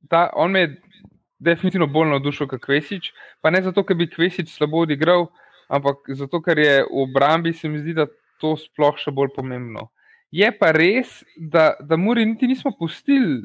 Ta, 0.09 0.29
on 0.35 0.51
me 0.51 0.59
je 0.59 0.75
definitivno 1.39 1.87
bolj 1.87 2.13
navdušil 2.13 2.47
kot 2.47 2.61
Kvesič, 2.61 3.11
pa 3.41 3.49
ne 3.49 3.61
zato, 3.65 3.83
ker 3.83 3.97
bi 3.97 4.07
Kvesič 4.09 4.53
slabo 4.53 4.85
odigral, 4.85 5.27
ampak 5.67 6.05
zato, 6.13 6.41
ker 6.45 6.61
je 6.61 6.75
v 6.85 7.03
obrambi 7.03 7.53
se 7.53 7.69
mi 7.69 7.81
zdi, 7.81 7.97
da 7.97 8.05
to 8.39 8.53
sploh 8.59 8.97
še 9.01 9.11
bolj 9.11 9.33
pomembno. 9.35 9.89
Je 10.35 10.47
pa 10.59 10.71
res, 10.75 11.21
da, 11.37 11.73
da 11.79 11.97
Muri 11.97 12.25
niti 12.27 12.47
nismo 12.47 12.73
pustili 12.75 13.43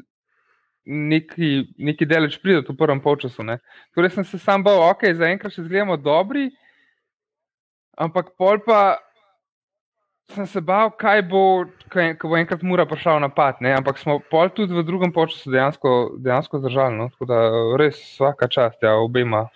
neki, 0.85 1.51
neki 1.77 2.07
delež 2.09 2.39
prideti 2.41 2.73
v 2.73 2.77
prvem 2.79 2.99
polčasu. 3.03 3.45
Ne. 3.47 3.59
Torej 3.95 4.15
sem 4.17 4.25
se 4.27 4.39
sam 4.41 4.63
bal, 4.65 4.81
ok, 4.91 5.05
zaenkrat 5.15 5.53
še 5.53 5.63
zgledamo 5.67 5.97
dobri, 6.01 6.49
ampak 7.95 8.33
pol 8.39 8.59
pa 8.65 8.99
sem 10.31 10.47
se 10.47 10.61
bal, 10.63 10.91
kaj 10.95 11.25
bo, 11.27 11.43
ko 11.91 12.31
bo 12.31 12.37
enkrat 12.39 12.63
Mura 12.63 12.85
prišel 12.87 13.19
napad. 13.23 13.59
Ne. 13.63 13.75
Ampak 13.75 13.99
smo 13.99 14.19
pol 14.31 14.51
tudi 14.55 14.75
v 14.75 14.83
drugem 14.87 15.11
polčasu 15.15 15.51
dejansko, 15.51 15.95
dejansko 16.23 16.61
zdržali. 16.63 16.97
No. 16.97 17.09
Tako 17.15 17.27
da 17.29 17.39
res 17.79 17.99
vsaka 17.99 18.47
čast, 18.51 18.79
ja, 18.83 18.95
obema. 18.99 19.47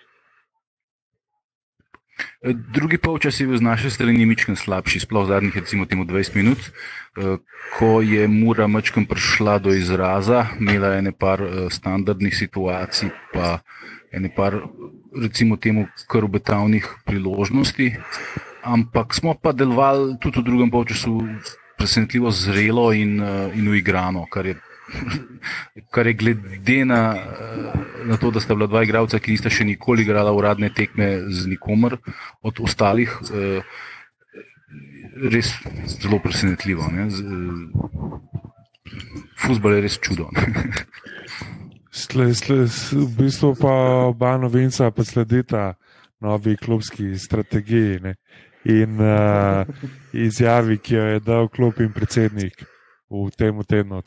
Drugi 2.72 2.98
polčas 2.98 3.40
je 3.40 3.46
bil 3.46 3.58
z 3.58 3.64
naše 3.64 3.90
strani 3.90 4.26
ničkrat 4.26 4.58
slabši, 4.58 5.00
sploh 5.00 5.26
zadnjih 5.28 5.56
recimo 5.56 5.84
20 5.84 6.34
minut, 6.34 6.58
eh, 6.58 7.36
ko 7.78 8.00
je 8.00 8.28
Mura 8.28 8.66
mačkam 8.66 9.06
prišla 9.06 9.58
do 9.58 9.74
izraza, 9.74 10.46
imela 10.60 10.94
je 10.94 11.02
nekaj 11.02 11.34
eh, 11.34 11.70
standardnih 11.70 12.36
situacij, 12.36 13.10
pa 13.32 13.58
nekaj, 14.12 14.60
recimo, 15.22 15.56
temu 15.56 15.86
kar 16.08 16.24
obetavnih 16.24 16.86
priložnosti. 17.04 17.96
Ampak 18.62 19.14
smo 19.14 19.34
pa 19.34 19.52
delovali 19.52 20.16
tudi 20.20 20.40
v 20.40 20.44
drugem 20.44 20.70
polčasu 20.70 21.20
presenetljivo 21.78 22.30
zrelo 22.30 22.92
in, 22.92 23.20
eh, 23.20 23.50
in 23.54 23.68
uigrano, 23.68 24.26
kar 24.30 24.46
je 24.46 24.56
kar 25.90 26.06
je 26.10 26.14
glede 26.14 26.84
na, 26.84 27.16
na 28.04 28.16
to, 28.16 28.30
da 28.30 28.40
sta 28.40 28.54
bila 28.54 28.66
dva 28.66 28.84
igralca, 28.84 29.18
ki 29.18 29.34
nista 29.34 29.50
še 29.50 29.66
nikoli 29.66 30.06
igrala 30.06 30.34
uradne 30.34 30.70
tekme 30.74 31.26
z 31.30 31.50
nikomer 31.50 31.98
od 32.46 32.60
ostalih, 32.62 33.12
res 35.32 35.52
zelo 35.96 36.20
presenetljivo. 36.22 36.90
Fusbol 39.40 39.76
je 39.76 39.84
res 39.88 39.98
čudo. 39.98 40.30
Sle, 41.96 42.26
sle, 42.36 42.66
v 42.68 43.06
bistvu 43.16 43.54
pa 43.56 43.72
oba 44.10 44.34
novinca 44.36 44.90
pa 44.92 45.00
sledita 45.00 45.78
novi 46.20 46.52
klubski 46.60 47.16
strategiji 47.16 48.00
ne? 48.04 48.12
in 48.68 49.00
uh, 49.00 49.64
izjavi, 50.12 50.76
ki 50.76 50.94
jo 50.94 51.04
je 51.14 51.22
dal 51.24 51.48
klub 51.48 51.80
in 51.80 51.94
predsednik 51.96 52.66
v 53.10 53.30
tem 53.36 53.62
tednu. 53.64 54.02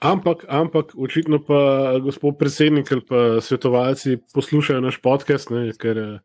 Ampak, 0.00 0.44
ampak 0.48 0.96
očitno 0.96 1.42
pa 1.44 1.92
gospod 2.00 2.38
predsednik 2.38 2.92
ali 2.92 3.04
pa 3.04 3.40
svetovalci 3.40 4.16
poslušajo 4.34 4.80
naš 4.80 4.96
podcast, 5.04 5.50
ne, 5.50 5.72
ker 5.76 5.98
uh, 5.98 6.20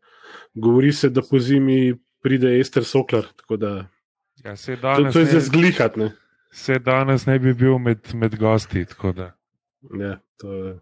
govori 0.54 0.92
se, 0.92 1.10
da 1.10 1.20
po 1.30 1.38
zimi 1.38 1.94
pride 2.22 2.58
Ester 2.60 2.84
Soklar. 2.84 3.24
Da, 3.58 3.86
ja, 4.44 4.54
to, 4.56 5.12
to 5.12 5.18
je 5.18 5.24
za 5.24 5.40
zglihati. 5.40 6.08
Se 6.52 6.78
danes 6.78 7.26
ne 7.26 7.38
bi 7.38 7.54
bil 7.54 7.78
med, 7.78 7.98
med 8.14 8.38
gosti. 8.38 8.86
Ja, 10.00 10.18
to 10.40 10.52
je. 10.52 10.78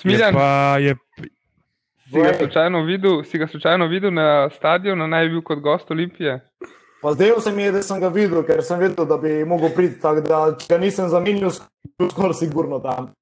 Smiljan, 0.00 0.28
je 0.28 0.38
pa, 0.38 0.76
je... 0.78 0.94
si, 2.08 2.20
ga 2.20 2.34
slučajno 2.38 2.82
videl, 2.84 3.22
si 3.24 3.38
ga 3.38 3.46
slučajno 3.46 3.86
videl 3.86 4.14
na 4.14 4.50
stadionu, 4.50 5.08
naj 5.08 5.26
bi 5.26 5.30
bil 5.30 5.42
kot 5.42 5.58
gost 5.60 5.90
Olimpije? 5.90 6.40
Pa 7.02 7.12
zdaj 7.14 7.40
se 7.40 7.52
mi 7.52 7.62
je, 7.62 7.72
da 7.72 7.82
sem 7.82 8.00
ga 8.00 8.08
videl, 8.08 8.42
ker 8.46 8.62
sem 8.64 8.80
vedel, 8.80 9.06
da 9.06 9.16
bi 9.22 9.44
mogel 9.46 9.70
priti. 9.74 10.00
Tako 10.02 10.24
da, 10.26 10.40
če 10.58 10.66
ga 10.72 10.78
nisem 10.82 11.08
zamenil, 11.12 11.52
sem 11.54 12.10
skoraj 12.10 12.34
sigurno 12.40 12.80
tam. 12.82 13.12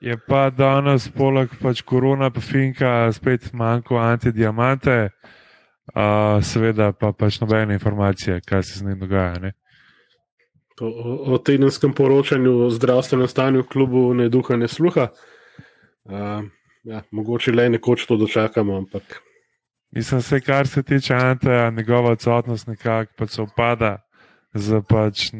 Je 0.00 0.14
pa 0.28 0.50
danes, 0.52 1.08
poleg 1.08 1.50
pač 1.62 1.80
korona, 1.82 2.28
pa 2.30 2.42
finka, 2.44 3.08
spet 3.16 3.48
manjko 3.56 3.96
antidiamante, 3.98 4.96
uh, 5.08 6.36
seveda 6.44 6.92
pa 6.92 7.14
pač 7.16 7.40
nobene 7.40 7.74
informacije, 7.80 8.42
kaj 8.46 8.62
se 8.62 8.78
z 8.78 8.90
njim 8.90 9.00
dogaja. 9.00 9.52
O, 10.80 10.88
o 11.32 11.38
tedenskem 11.40 11.94
poročanju 11.96 12.52
o 12.66 12.70
zdravstvenem 12.70 13.28
stanju 13.32 13.64
v 13.64 13.70
klubu 13.72 14.02
ne 14.14 14.28
duha, 14.28 14.60
ne 14.60 14.68
sluha. 14.68 15.08
Uh, 16.04 16.44
ja, 16.84 17.02
mogoče 17.10 17.56
le 17.56 17.70
nekoč 17.74 18.04
to 18.06 18.20
dočakamo, 18.20 18.76
ampak 18.84 19.22
Mislim, 19.90 20.20
vse, 20.20 20.40
kar 20.40 20.68
se 20.68 20.82
tiče 20.82 21.14
Anteja, 21.14 21.70
njegova 21.70 22.10
odsotnost 22.10 22.66
nekako 22.66 23.12
pač 23.16 23.30
se 23.30 23.42
upada 23.42 23.98
z, 24.54 24.80
pač, 24.88 25.30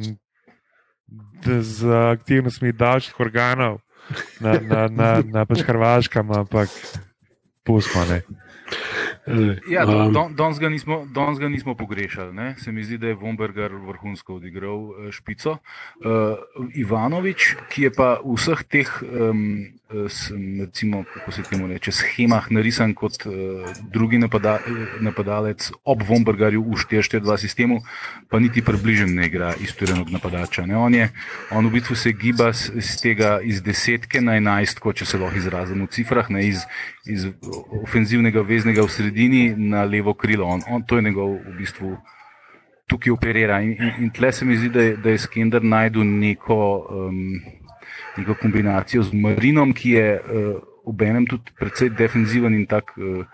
z 1.60 1.92
aktivnostmi 2.12 2.72
davčnih 2.72 3.20
organov 3.20 3.78
na, 4.40 4.58
na, 4.60 4.88
na, 4.88 5.10
na 5.22 5.44
pač 5.46 5.62
Hrvaškem, 5.66 6.30
ampak 6.32 6.68
pustimo 7.64 8.04
ne. 8.04 8.22
Ja, 9.70 9.82
danes 9.86 10.58
ga, 10.58 10.68
ga 11.40 11.48
nismo 11.48 11.74
pogrešali. 11.74 12.34
Ne? 12.34 12.54
Se 12.58 12.72
mi 12.72 12.84
zdi, 12.84 12.98
da 12.98 13.10
je 13.10 13.18
Vomberger 13.18 13.74
vrhunsko 13.74 14.38
odigral 14.38 14.78
uh, 14.78 15.10
špico. 15.10 15.58
Uh, 15.98 16.38
Ivanovič, 16.74 17.56
ki 17.70 17.88
je 17.88 17.90
pa 17.90 18.16
v 18.22 18.36
vseh 18.38 18.62
teh, 18.70 18.90
um, 19.02 19.66
s, 20.08 20.32
recimo, 20.60 21.04
kako 21.14 21.32
se 21.32 21.42
temu 21.42 21.66
reče, 21.66 21.92
schemah 21.92 22.50
narisan 22.50 22.94
kot 22.94 23.26
uh, 23.26 23.32
drugi 23.92 24.18
napada, 24.18 24.58
napadalec 25.00 25.70
ob 25.84 26.02
Vombergerju 26.02 26.62
v 26.62 26.74
4-4-2 26.74 27.36
sistemu, 27.38 27.80
pa 28.28 28.38
niti 28.38 28.62
približen 28.62 29.14
ne 29.14 29.26
igra 29.26 29.54
istorenog 29.60 30.10
napadača. 30.10 30.64
On, 30.76 30.94
je, 30.94 31.08
on 31.50 31.66
v 31.66 31.72
bistvu 31.78 31.94
se 31.96 32.12
giba 32.12 32.50
iz 32.50 32.96
tega 33.02 33.38
iz 33.42 33.62
desetke 33.62 34.20
na 34.20 34.36
enajstko, 34.36 34.92
če 34.92 35.06
se 35.06 35.18
lahko 35.22 35.38
izrazim 35.38 35.86
v 35.86 35.90
cifrah, 35.94 36.30
ne 36.30 36.42
iz, 36.48 36.66
iz 37.06 37.28
ofenzivnega 37.82 38.42
veznega 38.42 38.82
v 38.82 38.90
sredini 38.90 39.44
na 39.54 39.84
levo 39.84 40.14
krilo. 40.14 40.46
On, 40.46 40.62
on 40.68 40.82
to 40.82 40.98
je 40.98 41.06
njegov 41.06 41.38
v 41.46 41.56
bistvu. 41.58 41.96
Tukaj 42.86 43.10
operira 43.10 43.60
in, 43.62 43.72
in, 43.82 43.94
in 44.04 44.10
tle 44.14 44.30
se 44.32 44.44
mi 44.46 44.56
zdi, 44.56 44.68
da 44.70 44.82
je, 44.82 44.96
da 44.96 45.10
je 45.10 45.18
Skender 45.18 45.62
najdel 45.62 46.04
neko, 46.06 46.58
um, 46.86 47.64
neko 48.16 48.35
kombinacijo 48.40 49.02
z 49.02 49.12
Marinom, 49.12 49.75
ki 49.76 49.90
je 49.90 50.06
uh, 50.20 50.54
ob 50.87 51.02
enem 51.02 51.26
tudi 51.26 51.52
precej 51.58 51.90
defenziven 51.99 52.54
in 52.54 52.66
tak 52.66 52.92
uh, 52.96 53.25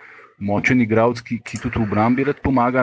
močen 0.42 0.82
igralec, 0.82 1.22
ki, 1.22 1.38
ki 1.44 1.60
tudi 1.62 1.78
v 1.78 1.86
obrambi 1.86 2.26
rad 2.26 2.40
pomaga. 2.42 2.82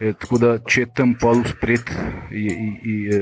E, 0.00 0.12
tako 0.18 0.40
da, 0.42 0.50
če 0.58 0.88
tam 0.96 1.14
pol 1.20 1.44
spred 1.46 1.86
je, 2.34 2.56
je, 2.82 3.20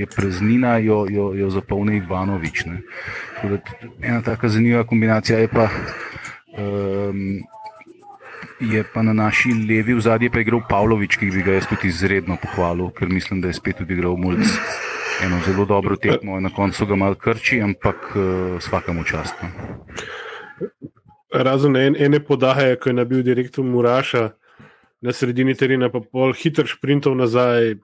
je 0.00 0.06
praznina, 0.14 0.76
jo, 0.84 1.04
jo, 1.10 1.32
jo 1.34 1.50
zapolni 1.50 1.98
Ivanovič. 1.98 2.64
Da, 3.42 3.60
ena 4.00 4.22
taka 4.22 4.48
zanimiva 4.48 4.86
kombinacija 4.86 5.42
je 5.42 5.50
pa. 5.52 5.68
Um, 6.56 7.42
je 8.56 8.80
pa 8.88 9.02
na 9.04 9.12
naši 9.12 9.52
levi 9.52 9.92
v 9.92 10.00
zadnji 10.00 10.30
pa 10.32 10.40
igral 10.40 10.62
Pavlović, 10.68 11.18
ki 11.20 11.28
bi 11.28 11.42
ga 11.44 11.58
jaz 11.58 11.66
tudi 11.68 11.90
izredno 11.92 12.38
pohvalil, 12.40 12.88
ker 12.96 13.10
mislim, 13.12 13.42
da 13.44 13.52
je 13.52 13.58
spet 13.58 13.82
tudi 13.82 13.92
igral 13.98 14.16
Mulj. 14.16 14.46
Eno 15.24 15.40
zelo 15.46 15.64
dobro 15.64 15.96
tekmo, 15.96 16.40
na 16.40 16.50
koncu 16.50 16.86
ga 16.86 16.96
malo 16.96 17.14
krči, 17.14 17.60
ampak 17.62 17.96
uh, 18.14 18.22
eh, 18.22 18.58
vsakemu 18.58 19.04
častno. 19.04 19.48
Razen 21.32 21.76
en, 21.76 21.96
ene 21.98 22.20
podaje, 22.20 22.76
ko 22.76 22.88
je 22.88 22.94
nabil 22.94 23.22
direktor 23.22 23.64
Muraša 23.64 24.30
na 25.00 25.12
sredini 25.12 25.54
terena, 25.54 25.88
pa 25.92 26.00
pol 26.00 26.34
hitro 26.36 26.66
sprintov 26.68 27.16
nazaj, 27.16 27.76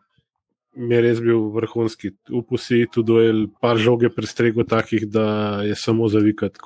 mi 0.77 0.95
je 0.95 1.01
res 1.05 1.21
bil 1.21 1.51
vrhunski. 1.53 2.13
Upusi 2.33 2.87
tudi 2.93 3.07
duel, 3.07 3.47
par 3.61 3.81
žoge 3.81 4.11
prestrego 4.13 4.65
takih, 4.65 5.09
da 5.09 5.63
je 5.65 5.77
samo 5.77 6.09
zavikati. 6.09 6.61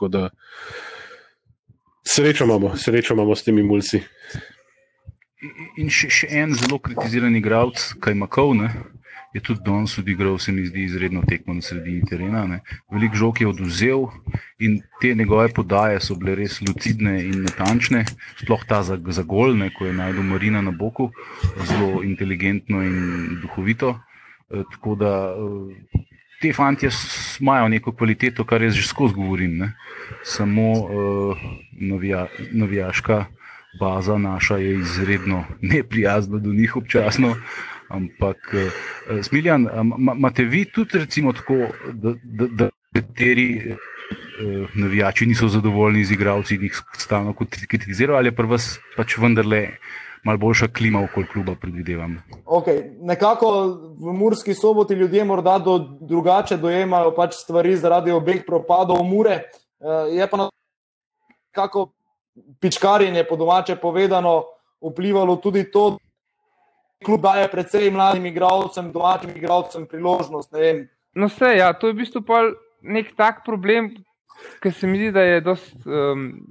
Srečo 2.06 2.44
imamo, 2.44 2.76
srečo 2.76 3.14
imamo 3.14 3.35
s 3.35 3.42
temi 3.42 3.62
mulci. 3.62 4.02
In 5.76 5.90
še, 5.90 6.11
še 6.11 6.28
en 6.30 6.54
zelo 6.54 6.78
kritiziran 6.78 7.35
igralec, 7.37 7.92
kaj 8.00 8.14
ima 8.14 8.28
kov, 8.30 8.54
ne? 8.56 8.70
Je 9.36 9.40
tudi 9.44 9.60
danes 9.64 9.98
odigral, 9.98 10.38
se 10.38 10.52
mi 10.52 10.64
zdi, 10.66 10.86
izredno 10.88 11.22
tekmo 11.28 11.54
na 11.54 11.62
sredini 11.62 12.04
terena. 12.08 12.46
Ne? 12.46 12.60
Velik 12.92 13.14
žog 13.14 13.40
je 13.40 13.48
oduzel 13.48 14.06
in 14.58 14.80
te 15.00 15.14
njegove 15.14 15.50
podaje 15.52 16.00
so 16.00 16.16
bile 16.16 16.34
res 16.40 16.62
lucidne 16.64 17.18
in 17.20 17.44
natančne, 17.44 18.06
sploh 18.40 18.64
ta 18.64 18.80
za, 18.82 18.96
za 18.96 19.22
gol, 19.22 19.52
ne? 19.60 19.68
ko 19.76 19.86
je 19.86 19.92
najdel 19.92 20.24
Marina 20.24 20.64
na 20.64 20.72
boku, 20.72 21.10
zelo 21.68 22.00
inteligentno 22.02 22.80
in 22.82 22.96
duhovito. 23.42 23.98
E, 24.48 24.64
tako 24.72 24.96
da 24.96 25.12
e, 25.36 26.00
te 26.40 26.52
fanti 26.56 26.88
imajo 27.40 27.68
neko 27.68 27.92
kvaliteto, 27.92 28.44
kar 28.44 28.62
jaz 28.62 28.75
že 28.75 28.88
skozi 28.88 29.14
govorim. 29.14 29.58
Ne? 29.58 29.72
Samo 30.25 30.72
uh, 30.72 31.38
novija, 31.80 32.26
novijaška 32.52 33.25
baza 33.80 34.18
naša 34.18 34.56
je 34.56 34.78
izredno 34.78 35.44
neprijazna 35.72 36.38
do 36.38 36.52
njih 36.52 36.76
občasno. 36.76 37.36
Ampak, 37.88 38.54
uh, 38.54 39.20
Smiljan, 39.22 39.68
imate 40.16 40.44
vi 40.44 40.64
tudi 40.64 40.99
recimo 40.99 41.32
tako, 41.32 41.68
da, 41.92 42.14
da, 42.22 42.46
da 42.46 42.68
nekateri 42.94 43.72
uh, 43.72 43.76
navijači 44.75 45.26
niso 45.26 45.49
zadovoljni 45.49 46.04
z 46.04 46.12
igravci 46.12 46.54
in 46.54 46.62
jih 46.62 46.82
stalno 46.99 47.34
kritizirajo, 47.68 48.18
ali 48.18 48.34
pa 48.34 48.42
vas 48.42 48.78
pač 48.96 49.18
vendarle 49.18 49.68
malo 50.26 50.38
boljša 50.38 50.68
klima 50.68 51.04
okoli 51.04 51.26
kluba, 51.32 51.54
predvidevam. 51.60 52.22
Okay. 52.44 52.82
Nekako 53.00 53.50
v 53.99 54.12
Murski 54.12 54.54
soboti 54.54 54.94
ljudje 54.94 55.25
morda 55.25 55.58
do, 55.58 55.78
drugače 56.00 56.56
dojemajo 56.56 57.14
pač 57.14 57.34
stvari 57.34 57.76
zaradi 57.76 58.10
obeh 58.10 58.42
propadov 58.46 59.04
Mure. 59.04 59.36
Eh, 59.36 60.16
je 60.18 60.26
pa 60.30 60.49
nekako 61.50 61.92
pičkarjenje, 62.60 63.25
po 63.28 63.36
domače 63.36 63.76
povedano, 63.76 64.42
vplivalo 64.80 65.36
tudi 65.36 65.70
to, 65.70 65.99
da 67.00 67.06
klub 67.06 67.23
daje 67.23 67.49
predvsej 67.49 67.91
mladim 67.91 68.26
igralcem, 68.26 68.93
domačim 68.93 69.30
igralcem 69.37 69.87
priložnost. 69.87 70.52
No, 71.15 71.26
vse, 71.26 71.56
ja, 71.56 71.73
to 71.73 71.87
je 71.87 71.93
v 71.93 71.97
bistvu 71.97 72.25
nek 72.82 73.15
tak 73.17 73.45
problem. 73.45 73.95
Ker 74.61 74.73
se 74.73 74.87
mi 74.87 74.99
zdi, 74.99 75.13
da 75.13 75.23
je 75.23 75.41
dosti 75.41 75.78
um, 75.89 76.47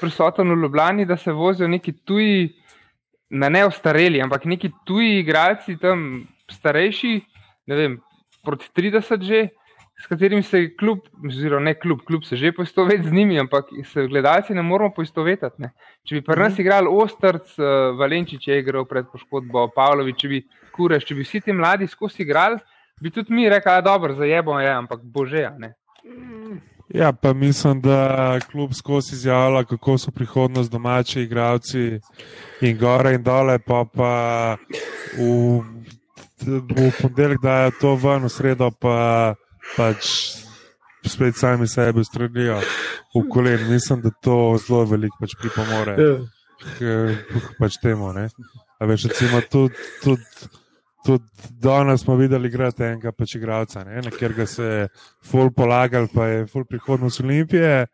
prisoten 0.00 0.48
v 0.48 0.62
Ljubljani, 0.62 1.04
da 1.04 1.16
se 1.16 1.32
vozijo 1.32 1.68
neki 1.68 1.92
tuji, 1.92 2.54
na 3.30 3.48
ne 3.48 3.66
ostareli, 3.66 4.22
ampak 4.22 4.44
neki 4.44 4.70
tuji 4.86 5.18
igralci, 5.20 5.76
tam 5.76 6.24
starejši, 6.50 7.20
ne 7.66 7.76
vem, 7.76 7.98
proti 8.44 8.70
30 8.72 9.22
že, 9.22 9.48
s 10.02 10.06
katerimi 10.06 10.42
se 10.42 10.76
kljub, 10.76 10.98
oziroma 11.26 11.64
ne 11.64 11.74
kljub, 11.74 12.00
kljub 12.06 12.24
se 12.24 12.36
že 12.36 12.52
poistoveti 12.52 13.08
z 13.08 13.12
njimi, 13.12 13.40
ampak 13.40 13.64
se 13.92 14.06
gledalci 14.06 14.54
ne 14.54 14.62
moramo 14.62 14.92
poistovetiti. 14.94 15.62
Ne. 15.62 15.72
Če 16.04 16.18
bi 16.18 16.22
pri 16.22 16.40
nas 16.40 16.52
mhm. 16.52 16.60
igrali 16.60 16.88
Ostrc, 16.90 17.56
uh, 17.58 17.96
Valenčič 17.98 18.48
je 18.48 18.58
igral 18.60 18.84
pred 18.84 19.08
poškodbo, 19.12 19.70
Pavlović, 19.74 20.20
če 20.20 20.28
bi 20.28 20.42
Kureš, 20.76 21.06
če 21.08 21.16
bi 21.16 21.24
vsi 21.24 21.40
ti 21.40 21.52
mladi 21.56 21.88
skozi 21.88 22.22
igrali, 22.26 22.60
bi 23.00 23.10
tudi 23.10 23.32
mi 23.32 23.48
rekli, 23.48 23.70
da 23.70 23.76
je 23.76 23.86
dobro, 23.88 24.14
zajebo 24.14 24.60
je, 24.60 24.70
ampak 24.72 25.00
bože. 25.02 25.48
Ne. 25.58 25.72
Ja, 26.94 27.12
pa 27.12 27.32
mislim, 27.32 27.80
da 27.80 28.38
kljub 28.50 28.76
skozi 28.76 29.14
izjavlja, 29.16 29.64
kako 29.64 29.96
so 29.98 30.10
prihodnost 30.10 30.70
domači 30.70 31.22
igravci 31.22 31.98
in 32.60 32.78
gore 32.78 33.14
in 33.16 33.24
dole, 33.24 33.58
pa 33.58 33.84
pa 33.94 34.12
v, 35.16 35.64
v 36.44 36.92
ponedeljek 37.00 37.42
dajo 37.42 37.72
to 37.80 37.96
ven, 37.96 38.28
v 38.28 38.30
sredo 38.30 38.70
pa 38.70 39.34
pač 39.76 40.10
spet 41.06 41.36
sami 41.38 41.68
sebe 41.68 42.04
stradijo 42.04 42.60
v 43.14 43.24
kolen. 43.30 43.66
Mislim, 43.70 44.02
da 44.02 44.10
to 44.22 44.56
zelo 44.66 44.84
veliko 44.84 45.16
pač 45.20 45.36
pripomore 45.40 45.96
ja. 45.98 46.14
k 46.78 47.56
pač 47.58 47.80
temu. 47.82 48.12
Ne? 48.16 48.28
A 48.80 48.86
veš, 48.86 49.08
recimo 49.10 49.42
tudi. 49.50 49.74
Tud, 50.04 50.22
tudi 51.06 51.24
danes 51.62 52.02
smo 52.02 52.16
videli, 52.16 52.50
je 52.50 52.90
enega 52.90 53.12
pač 53.12 53.36
igralca, 53.38 53.84
ker 54.18 54.32
ga 54.34 54.46
se 54.46 54.64
je 54.64 54.88
full 55.24 55.52
polagal, 55.54 56.08
pa 56.10 56.26
je 56.26 56.46
full 56.50 56.66
prihodnost 56.66 57.20
Olimpije, 57.20 57.86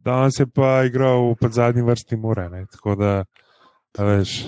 danes 0.00 0.40
je 0.40 0.46
pa 0.46 0.84
igral 0.88 1.34
v 1.34 1.52
zadnji 1.52 1.82
vrsti 1.82 2.16
Mure. 2.16 2.48
Ne? 2.50 2.64
Tako 2.72 2.96
da, 2.96 3.12
veš, 3.98 4.38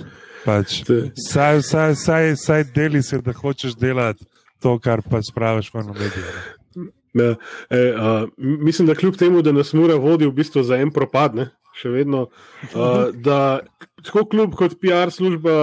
pač, 0.47 0.83
saj, 1.29 1.63
saj, 1.63 1.95
saj, 2.01 2.37
saj 2.37 2.65
deli 2.73 3.03
se, 3.03 3.21
da 3.21 3.37
hočeš 3.37 3.77
delati 3.77 4.25
to, 4.63 4.79
kar 4.79 5.03
pa 5.05 5.21
spraviš 5.23 5.73
v 5.75 5.85
medije. 5.93 6.58
Ja, 7.25 7.35
e, 7.71 7.95
a, 7.97 8.27
mislim, 8.37 8.89
da 8.89 8.95
kljub 8.95 9.17
temu, 9.17 9.43
da 9.43 9.53
nas 9.53 9.73
mora 9.73 9.95
voditi 9.95 10.31
v 10.31 10.37
bistvu 10.41 10.63
za 10.63 10.77
en 10.77 10.91
propad, 10.95 11.35
ne, 11.35 11.51
še 11.79 11.91
vedno, 11.93 12.29
a, 12.75 13.09
da 13.15 13.61
tako 14.05 14.25
klub 14.31 14.55
kot 14.59 14.79
PR 14.81 15.13
služba 15.15 15.55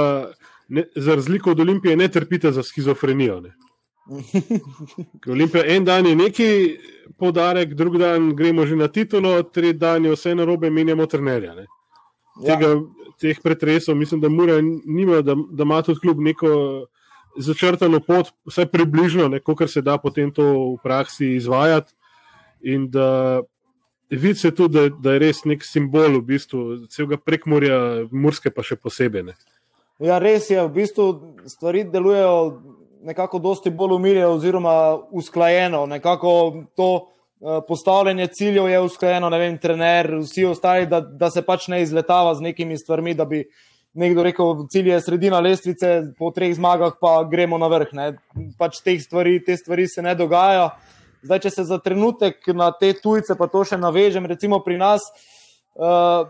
ne, 0.67 0.87
za 0.95 1.15
razliko 1.15 1.51
od 1.51 1.59
Olimpije, 1.59 1.97
ne 1.97 2.07
trpite 2.07 2.51
za 2.51 2.63
schizofrenijo. 2.63 3.39
Ne. 3.41 3.55
Olimpija 5.33 5.63
en 5.65 5.85
dan 5.85 6.05
je 6.05 6.15
neki 6.15 6.49
podarek, 7.17 7.73
drug 7.73 7.97
dan 7.97 8.35
gremo 8.35 8.65
že 8.65 8.75
na 8.75 8.87
titulo, 8.87 9.43
tretji 9.43 9.79
dan 9.79 10.05
je 10.05 10.11
vse 10.11 10.35
na 10.35 10.45
robe, 10.45 10.69
menjamo 10.69 11.05
trenerja. 11.05 11.53
Ja. 11.53 11.65
Tega, 12.45 12.67
ja. 12.67 12.81
Teh 13.19 13.37
pretresov, 13.43 13.95
mislim, 13.95 14.21
da 14.21 14.29
mora 14.29 14.59
nima, 14.61 15.21
da, 15.21 15.35
da 15.51 15.63
ima 15.63 15.81
tudi 15.81 15.99
kljub 15.99 16.19
neko 16.19 16.49
začrtano 17.38 18.00
pot, 18.00 18.32
vsaj 18.48 18.65
približno, 18.71 19.30
kako 19.45 19.67
se 19.67 19.82
da 19.82 19.98
potem 19.98 20.32
to 20.32 20.43
v 20.76 20.78
praksi 20.84 21.36
izvajati. 21.36 21.93
In 22.62 22.89
da 22.89 23.41
vidi 24.10 24.39
se 24.39 24.52
tudi, 24.56 24.74
da, 24.74 24.89
da 24.89 25.13
je 25.13 25.19
res 25.19 25.43
nek 25.45 25.63
simbol 25.65 26.19
v 26.19 26.24
bistvu 26.34 26.62
celega 26.89 27.17
prekmorja, 27.21 28.08
Murske 28.12 28.50
pa 28.50 28.63
še 28.65 28.78
posebej. 28.80 29.30
Ne. 29.30 29.36
Ja, 30.04 30.19
res 30.19 30.50
je, 30.50 30.60
v 30.60 30.71
bistvu 30.76 31.08
stvari 31.50 31.86
delujejo 31.88 32.62
nekako 33.06 33.39
dosti 33.39 33.69
bolj 33.69 33.95
umirjeno 33.95 34.34
oziroma 34.36 34.95
usklajeno. 35.12 35.86
Nekako 35.86 36.32
to 36.76 36.89
uh, 36.95 37.62
postavljanje 37.67 38.28
ciljev 38.28 38.69
je 38.69 38.82
usklajeno, 38.82 39.30
ne 39.30 39.39
vem, 39.39 39.58
trener, 39.62 40.15
vsi 40.24 40.45
ostali, 40.50 40.89
da, 40.89 41.00
da 41.02 41.30
se 41.32 41.45
pač 41.45 41.67
ne 41.67 41.82
izletava 41.84 42.34
z 42.36 42.50
nekimi 42.50 42.78
stvarmi, 42.78 43.13
da 43.13 43.26
bi 43.26 43.45
nekdo 43.95 44.23
rekel, 44.23 44.65
cilj 44.69 44.89
je 44.91 45.01
sredina 45.01 45.39
lestvice, 45.39 45.91
po 46.19 46.31
treh 46.36 46.53
zmagah 46.55 46.97
pa 47.01 47.17
gremo 47.31 47.58
na 47.58 47.69
vrh. 47.71 47.93
Ne. 47.95 48.08
Pač 48.60 48.81
te 48.84 48.97
stvari, 48.99 49.39
te 49.43 49.55
stvari 49.58 49.88
se 49.88 50.03
ne 50.03 50.15
dogajajo. 50.15 50.69
Zdaj, 51.25 51.41
če 51.45 51.51
se 51.51 51.63
za 51.71 51.79
trenutek 51.81 52.43
na 52.53 52.69
te 52.75 52.91
tujce, 52.93 53.38
pa 53.39 53.47
to 53.49 53.63
še 53.65 53.79
navežem, 53.81 54.27
recimo 54.29 54.60
pri 54.62 54.77
nas, 54.77 55.08
uh, 55.79 56.27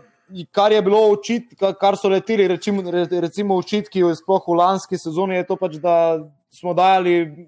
kar 0.54 0.72
je 0.72 0.80
bilo 0.82 1.02
očit, 1.12 1.52
kar 1.58 1.98
so 2.00 2.08
leteli, 2.08 2.46
recimo, 2.48 2.80
recimo 3.20 3.58
očitki, 3.60 4.00
sploh 4.22 4.46
v 4.48 4.56
lanski 4.56 4.96
sezoni, 4.98 5.36
je 5.42 5.48
to 5.50 5.58
pač, 5.60 5.76
da 5.82 5.96
smo 6.54 6.72
dajali 6.74 7.46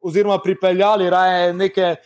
oziroma 0.00 0.38
pripeljali 0.40 1.10
raje 1.10 1.52
neke 1.52 1.96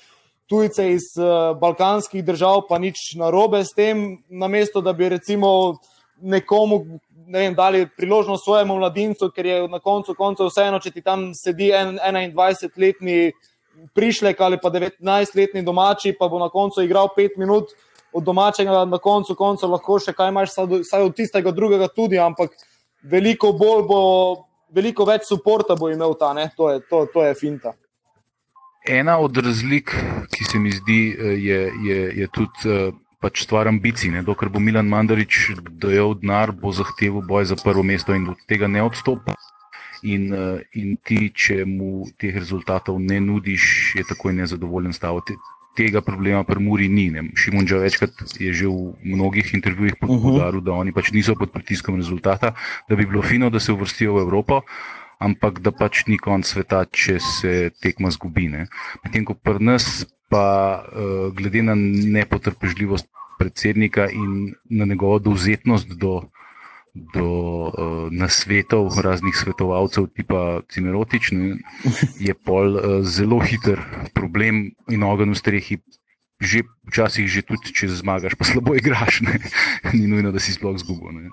tujce 0.51 0.88
iz 0.96 1.12
uh, 1.20 1.55
balkanskih 1.61 2.25
držav, 2.27 2.64
pa 2.66 2.81
nič 2.83 3.14
narobe 3.20 3.62
s 3.62 3.77
tem, 3.77 4.18
namesto 4.27 4.83
da 4.83 4.96
bi 4.96 5.12
recimo 5.12 5.79
nekomu 6.20 6.85
ne 6.85 7.01
vem, 7.33 7.55
dali 7.55 7.87
priložnost 7.97 8.45
svojemu 8.45 8.77
mladincu, 8.79 9.31
ker 9.35 9.47
je 9.47 9.69
na 9.69 9.79
koncu 9.79 10.14
koncev 10.14 10.51
vseeno, 10.51 10.81
če 10.81 10.90
ti 10.90 11.03
tam 11.03 11.31
sedi 11.35 11.71
en, 11.75 11.99
21-letni 12.35 13.33
prišlek 13.95 14.40
ali 14.40 14.59
pa 14.62 14.71
19-letni 14.71 15.62
domači, 15.64 16.14
pa 16.19 16.29
bo 16.29 16.38
na 16.38 16.49
koncu 16.49 16.83
igral 16.83 17.09
5 17.16 17.38
minut. 17.38 17.73
Od 18.12 18.25
domačega 18.27 18.85
na 18.90 18.99
koncu 18.99 19.37
konca 19.38 19.69
lahko 19.71 20.01
še 20.03 20.12
kaj 20.19 20.33
imaš, 20.33 20.57
vsaj 20.83 21.05
od 21.07 21.14
tistega 21.14 21.53
drugega 21.55 21.87
tudi, 21.95 22.19
ampak 22.19 22.57
veliko 23.07 23.53
bolj 23.55 23.85
bo, 23.87 24.01
veliko 24.75 25.07
več 25.07 25.29
podpora 25.31 25.77
bo 25.79 25.93
imel 25.93 26.16
ta, 26.19 26.33
ne? 26.35 26.51
to 26.57 26.73
je, 26.73 26.81
to, 26.90 27.07
to 27.12 27.23
je 27.23 27.37
finta. 27.38 27.77
Ena 28.88 29.19
od 29.21 29.37
razlik, 29.37 29.93
ki 30.33 30.45
se 30.45 30.59
mi 30.59 30.73
zdi, 30.73 31.01
eh, 31.12 31.38
je, 31.38 31.61
je, 31.87 32.01
je 32.19 32.29
tudi 32.33 32.66
eh, 32.66 32.90
pač 33.20 33.44
stvar 33.44 33.68
ambicij. 33.68 34.11
Ne? 34.11 34.24
Dokler 34.24 34.48
bo 34.48 34.61
Milan 34.61 34.88
Mandarič 34.88 35.52
dojel 35.76 36.16
denar, 36.16 36.52
bo 36.56 36.72
zahteval 36.72 37.22
boj 37.22 37.52
za 37.52 37.56
prvo 37.61 37.85
mesto 37.85 38.16
in 38.16 38.33
od 38.33 38.40
tega 38.48 38.66
ne 38.66 38.83
odstopa. 38.83 39.37
In, 40.02 40.33
eh, 40.33 40.64
in 40.72 40.96
ti, 40.96 41.28
če 41.28 41.68
mu 41.68 42.09
teh 42.16 42.33
rezultatov 42.33 42.96
ne 42.96 43.20
nudiš, 43.20 43.94
je 44.00 44.04
takoj 44.09 44.33
nezadovoljen 44.33 44.96
staviti. 44.96 45.37
Tega 45.76 46.00
problema 46.00 46.40
pri 46.44 46.59
Muri 46.59 46.88
ni. 46.88 47.11
Ne. 47.12 47.28
Šimun 47.37 47.68
že 47.68 47.78
večkrat 47.78 48.16
je 48.40 48.52
že 48.52 48.66
v 48.66 48.96
mnogih 49.04 49.52
intervjujih 49.54 50.00
mhm. 50.00 50.22
podaril, 50.24 50.64
da 50.64 50.72
oni 50.72 50.92
pač 50.92 51.12
niso 51.12 51.37
pod 51.37 51.52
pritiskom 51.52 52.00
rezultata, 52.00 52.56
da 52.88 52.96
bi 52.96 53.04
bilo 53.04 53.22
fino, 53.22 53.50
da 53.50 53.61
se 53.61 53.72
uvrstijo 53.72 54.16
v 54.16 54.24
Evropo, 54.24 54.64
ampak 55.20 55.61
da 55.61 55.70
pač 55.70 56.09
ni 56.09 56.16
konc 56.16 56.48
sveta, 56.48 56.88
če 56.88 57.20
se 57.20 57.52
tekma 57.85 58.09
zgubi. 58.09 58.48
Medtem 59.04 59.28
ko 59.28 59.37
pri 59.37 59.61
nas 59.61 60.09
pa 60.31 60.79
uh, 60.79 61.35
glede 61.35 61.62
na 61.62 61.75
nepotrpežljivost 61.75 63.11
predsednika 63.38 64.07
in 64.11 64.55
na 64.71 64.85
njegovo 64.85 65.19
dovzetnost 65.19 65.88
do, 65.88 66.23
do 66.95 67.27
uh, 67.27 67.73
nasvetov 68.12 69.01
raznih 69.03 69.37
svetovalcev, 69.37 70.07
tipa 70.14 70.61
Cimerotične, 70.71 71.57
je 72.21 72.35
pol 72.35 72.77
uh, 72.77 72.83
zelo 73.03 73.40
hiter 73.40 73.83
problem 74.14 74.71
in 74.88 75.03
ogen 75.03 75.35
v 75.35 75.40
strehi. 75.40 75.83
Že 76.40 76.62
včasih, 76.88 77.29
že 77.29 77.45
tudi 77.45 77.69
če 77.69 77.90
zmagaš, 77.93 78.33
pa 78.33 78.49
slabo 78.49 78.73
igraš, 78.73 79.21
ne? 79.21 79.37
ni 79.99 80.07
nujno, 80.09 80.31
da 80.33 80.40
si 80.40 80.55
sploh 80.57 80.79
zgubil. 80.81 81.29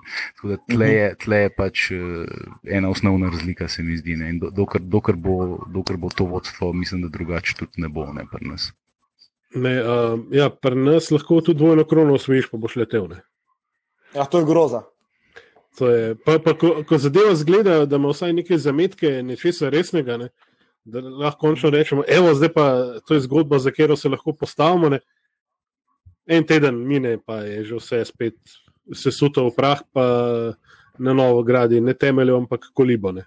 Tle 0.68 1.16
tle 1.16 1.38
je 1.46 1.54
pač 1.56 1.84
ena 2.68 2.92
osnovna 2.92 3.32
razlika, 3.32 3.72
se 3.72 3.80
mi 3.80 3.96
zdi. 3.96 4.18
Dokler, 4.52 4.84
dokler, 4.84 5.16
bo, 5.16 5.64
dokler 5.64 5.96
bo 5.96 6.12
to 6.12 6.28
vodstvo, 6.28 6.74
mislim, 6.76 7.06
da 7.06 7.08
drugače 7.08 7.56
tudi 7.56 7.80
ne 7.80 7.88
bo, 7.88 8.04
ne 8.12 8.28
pa 8.28 8.36
nas. 8.44 8.68
Ne, 9.54 9.72
uh, 9.80 10.20
ja, 10.30 10.50
pri 10.50 10.76
nas 10.76 11.10
lahko 11.10 11.40
tudi 11.40 11.58
dvojno 11.58 11.84
krono 11.88 12.14
osvojiš, 12.14 12.50
pa 12.50 12.60
boš 12.60 12.76
letel. 12.76 13.08
Ne. 13.08 13.22
Ja, 14.14 14.24
to 14.24 14.42
je 14.42 14.44
groza. 14.44 14.82
To 15.78 15.88
je, 15.88 16.14
pa, 16.24 16.38
pa, 16.44 16.54
ko, 16.58 16.82
ko 16.88 16.98
zadeva 16.98 17.34
zgleda, 17.34 17.86
da 17.86 17.96
ima 17.96 18.10
vsaj 18.10 18.32
nekaj 18.32 18.58
zametke, 18.58 19.22
nečesa 19.22 19.70
resnega, 19.70 20.16
ne, 20.18 20.28
da 20.84 21.00
lahko 21.00 21.46
končno 21.46 21.70
rečemo, 21.70 22.02
evo, 22.08 22.34
zdaj 22.34 22.52
pa 22.52 22.66
to 23.06 23.14
je 23.14 23.20
zgodba, 23.20 23.58
za 23.58 23.70
katero 23.70 23.96
se 23.96 24.08
lahko 24.08 24.32
postavimo. 24.32 24.88
Ne. 24.88 25.00
En 26.26 26.44
teden 26.44 26.76
mine, 26.86 27.18
pa 27.24 27.40
je 27.46 27.64
že 27.64 27.76
vse 27.78 28.04
spet 28.04 28.36
sesuto 28.92 29.46
v 29.48 29.54
prah, 29.56 29.80
pa 29.92 30.04
na 30.98 31.14
novo 31.14 31.42
gradi, 31.42 31.80
ne 31.80 31.94
temeljo, 31.94 32.36
ampak 32.36 32.68
kolibone. 32.74 33.24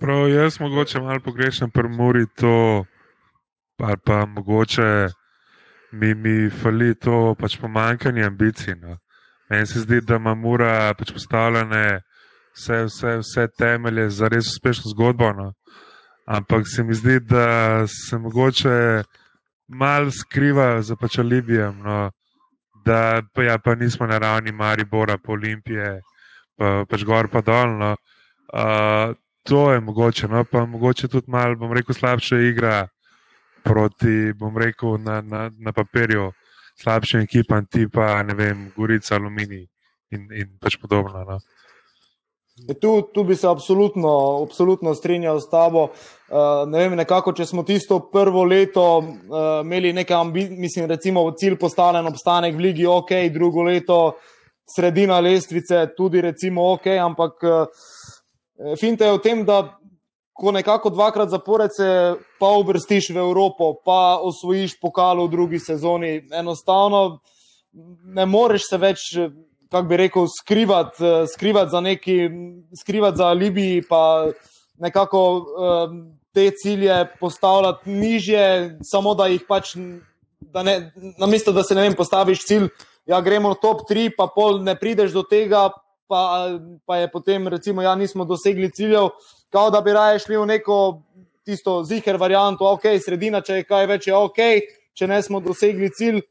Prav, 0.00 0.28
jaz 0.28 0.60
mogoče 0.60 1.00
malo 1.00 1.20
pogrešam 1.24 1.70
pri 1.70 1.88
Muri 1.88 2.26
to 2.36 2.84
ali 3.78 3.96
pa 4.04 4.26
mogoče 4.26 5.08
mi, 5.92 6.14
mi 6.14 6.50
fali 6.50 6.94
to 6.94 7.34
pač 7.38 7.58
pomankanje 7.60 8.24
ambicij. 8.24 8.74
No. 8.74 8.96
Meni 9.50 9.66
se 9.66 9.80
zdi, 9.80 10.00
da 10.00 10.16
ima 10.16 10.34
mura 10.34 10.94
pač 10.94 11.12
postavljene 11.12 12.00
vse, 12.56 12.84
vse, 12.84 13.16
vse 13.22 13.48
temelje 13.58 14.10
za 14.10 14.28
res 14.28 14.46
uspešno 14.46 14.90
zgodbo. 14.90 15.32
No. 15.32 15.52
Ampak 16.26 16.66
se 16.66 16.84
mi 16.84 16.94
zdi, 16.94 17.20
da 17.20 17.86
se 17.86 18.18
mogoče 18.18 19.02
malo 19.68 20.10
skriva 20.10 20.82
za 20.82 20.96
pač 20.96 21.18
Libijem. 21.18 21.78
No. 21.82 22.10
Da 22.84 23.22
pa, 23.34 23.42
ja, 23.42 23.58
pa 23.58 23.74
nismo 23.74 24.06
na 24.06 24.18
ravni 24.18 24.52
Maribora, 24.52 25.18
pa 25.18 25.32
Olimpije, 25.32 26.00
pa, 26.58 26.84
pač 26.88 27.04
gor 27.04 27.28
pa 27.28 27.40
dol. 27.40 27.78
No. 27.78 27.96
Uh, 28.46 29.14
to 29.46 29.72
je 29.72 29.80
mogoče, 29.80 30.28
no, 30.28 30.44
pa 30.44 30.64
mogoče 30.66 31.08
tudi 31.08 31.30
malo, 31.30 31.56
bom 31.56 31.72
rekel, 31.72 31.94
slabša 31.94 32.38
igra 32.46 32.86
proti, 33.66 34.32
bom 34.38 34.54
rekel, 34.58 34.98
na, 35.02 35.20
na, 35.20 35.50
na 35.58 35.72
papirju 35.74 36.30
slabšim 36.78 37.26
ekipam, 37.26 37.66
tipa 37.66 38.22
vem, 38.36 38.70
Gorica, 38.76 39.16
Aluminij 39.16 39.66
in, 40.10 40.28
in 40.30 40.58
pač 40.60 40.76
podobno. 40.78 41.24
No. 41.24 41.38
E, 42.68 42.74
tu, 42.74 43.02
tu 43.12 43.24
bi 43.24 43.36
se 43.36 43.48
absolutno, 43.48 44.42
absolutno 44.42 44.94
strinjal 44.94 45.40
s 45.40 45.50
tabo. 45.50 45.90
Uh, 46.26 46.64
ne 46.70 46.84
vem, 46.84 46.96
nekako, 46.98 47.34
če 47.36 47.46
smo 47.46 47.62
tisto 47.66 48.00
prvo 48.12 48.44
leto 48.44 48.86
uh, 48.98 49.60
imeli 49.62 49.92
nekaj 49.94 50.16
ambicij, 50.20 50.56
mislim, 50.58 50.88
recimo 50.90 51.26
cilj 51.36 51.58
postavljen 51.60 52.08
obstanek 52.08 52.56
v 52.56 52.64
Ligi, 52.68 52.86
ok, 52.86 53.12
drugo 53.34 53.66
leto 53.66 54.16
sredina 54.66 55.20
lestvice, 55.22 55.84
tudi 55.96 56.20
recimo 56.24 56.72
ok, 56.72 56.88
ampak 57.02 57.46
uh, 57.46 57.84
finte 58.80 59.06
je 59.06 59.18
v 59.18 59.22
tem, 59.22 59.44
da 59.46 59.60
ko 60.36 60.52
nekako 60.52 60.90
dvakrat 60.90 61.28
zapored 61.28 61.70
se 61.76 62.14
pa 62.40 62.48
uvrstiš 62.48 63.10
v 63.10 63.16
Evropo, 63.16 63.74
pa 63.84 64.18
osvojiš 64.22 64.80
pokal 64.80 65.24
v 65.24 65.30
drugi 65.30 65.58
sezoni. 65.58 66.28
Enostavno 66.32 67.20
ne 68.04 68.26
moreš 68.26 68.68
se 68.68 68.78
več, 68.78 69.04
kako 69.70 69.88
bi 69.88 69.96
rekel, 69.96 70.26
skrivati 70.40 71.12
skrivat 71.32 71.70
za 71.70 71.80
neki, 71.80 72.18
skrivati 72.80 73.16
za 73.16 73.32
Libiji, 73.32 73.82
pa 73.88 74.28
nekako 74.78 75.22
te 76.32 76.50
cilje 76.62 77.06
postavljati 77.20 77.90
nižje, 77.90 78.76
samo 78.84 79.14
da 79.14 79.26
jih 79.26 79.44
pač, 79.48 79.72
da 80.40 80.62
ne, 80.62 80.92
namesto 81.18 81.52
da 81.52 81.64
se 81.64 81.74
ne 81.74 81.88
vem, 81.88 81.96
postaviš 81.96 82.44
cilj. 82.44 82.68
Ja, 83.06 83.20
gremo 83.20 83.54
v 83.54 83.60
top 83.62 83.86
3, 83.88 84.10
pa 84.16 84.26
pol 84.34 84.60
ne 84.66 84.74
prideš 84.76 85.14
do 85.14 85.22
tega, 85.22 85.70
pa, 86.10 86.20
pa 86.84 86.96
je 87.00 87.10
potem, 87.10 87.48
recimo, 87.48 87.82
ja, 87.82 87.94
nismo 87.94 88.26
dosegli 88.26 88.68
ciljev, 88.74 89.14
kot 89.52 89.72
da 89.72 89.80
bi 89.80 89.92
raje 89.92 90.18
šli 90.24 90.36
v 90.36 90.46
neko 90.46 90.78
tisto 91.46 91.82
ziger 91.84 92.18
varianto, 92.18 92.66
ok, 92.74 92.88
sredina, 93.02 93.40
če 93.40 93.60
je 93.60 93.68
kaj 93.68 93.86
več, 93.86 94.08
je 94.10 94.16
ok, 94.16 94.40
če 94.98 95.06
ne 95.06 95.20
smo 95.22 95.40
dosegli 95.40 95.90
cilj. 95.94 96.24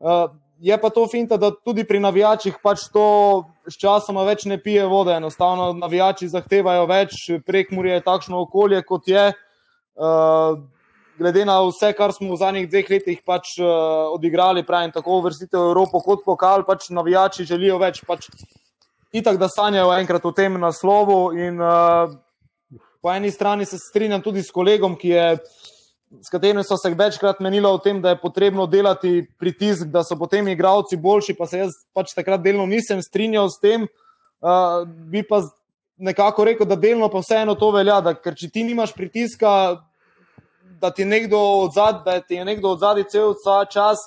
Uh, 0.00 0.26
je 0.58 0.76
pa 0.80 0.90
to 0.90 1.06
finta, 1.08 1.36
da 1.36 1.52
tudi 1.52 1.84
pri 1.84 2.00
navijačih 2.00 2.58
pač 2.62 2.88
to 2.92 3.44
s 3.68 3.78
časoma 3.78 4.24
več 4.26 4.46
ne 4.50 4.58
pije 4.62 4.86
vode. 4.90 5.14
Enostavno 5.14 5.70
navijači 5.76 6.28
zahtevajo 6.32 6.86
več, 6.90 7.18
prek 7.46 7.70
Murje 7.76 7.98
je 7.98 8.06
takšno 8.06 8.42
okolje, 8.46 8.82
kot 8.88 9.08
je. 9.08 9.28
Uh, 9.96 10.58
glede 11.18 11.46
na 11.48 11.60
vse, 11.64 11.92
kar 11.96 12.12
smo 12.12 12.34
v 12.34 12.40
zadnjih 12.40 12.68
dveh 12.68 12.90
letih 12.96 13.22
pač, 13.24 13.56
uh, 13.60 14.10
odigrali, 14.12 14.66
pravim, 14.66 14.92
tako 14.92 15.22
vrstitev 15.24 15.70
Evropo 15.70 16.02
kot 16.04 16.24
pokal, 16.26 16.66
pač 16.66 16.90
navijači 16.90 17.48
želijo 17.48 17.78
več. 17.82 18.02
Pač, 18.06 18.30
Itak, 19.16 19.38
da 19.40 19.46
sanjajo 19.48 19.94
enkrat 19.96 20.24
v 20.26 20.32
tem 20.36 20.56
naslovu, 20.60 21.30
in 21.38 21.60
uh, 21.62 22.10
po 23.06 23.12
eni 23.12 23.30
strani 23.30 23.64
se 23.64 23.78
strinjam 23.78 24.22
tudi 24.22 24.42
s 24.42 24.50
kolegom, 24.50 24.96
je, 25.02 25.36
s 26.26 26.30
katerim 26.30 26.58
so 26.66 26.74
se 26.76 26.90
večkrat 26.90 27.38
menili 27.40 27.68
o 27.70 27.78
tem, 27.78 28.00
da 28.02 28.10
je 28.10 28.18
potrebno 28.18 28.66
delati 28.66 29.28
pritisk, 29.38 29.86
da 29.94 30.02
so 30.02 30.16
potem 30.18 30.48
igravci 30.48 30.98
boljši. 30.98 31.36
Pa 31.38 31.46
se 31.46 31.60
jaz 31.60 31.76
pač 31.94 32.16
takrat 32.16 32.42
delno 32.42 32.66
nisem 32.66 32.98
strinjal 33.02 33.46
s 33.46 33.62
tem. 33.62 33.86
Uh, 34.42 34.82
bi 34.90 35.22
pa 35.22 35.44
nekako 36.02 36.50
rekel, 36.50 36.66
da 36.66 36.74
delno 36.74 37.06
pa 37.08 37.22
vseeno 37.22 37.54
to 37.54 37.70
velja, 37.70 38.00
da, 38.02 38.16
ker 38.18 38.34
če 38.34 38.50
ti 38.50 38.66
nimaš 38.66 38.90
pritiska, 38.98 39.52
da 40.82 40.90
ti, 40.90 41.06
odzad, 41.62 42.02
da 42.04 42.18
ti 42.20 42.40
je 42.40 42.44
nekdo 42.44 42.74
od 42.74 42.82
zadaj 42.82 43.06
cel 43.14 43.36
čas. 43.70 44.02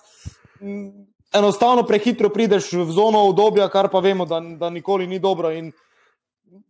Enostavno 1.31 1.87
prehitro 1.87 2.27
prideš 2.35 2.73
v 2.73 2.91
zono 2.91 3.29
obdobja, 3.31 3.71
kar 3.71 3.87
pa 3.87 4.03
vemo, 4.03 4.27
da, 4.27 4.43
da 4.59 4.69
nikoli 4.69 5.07
ni 5.07 5.23
dobro. 5.23 5.55
In, 5.55 5.71
uh, 5.71 5.88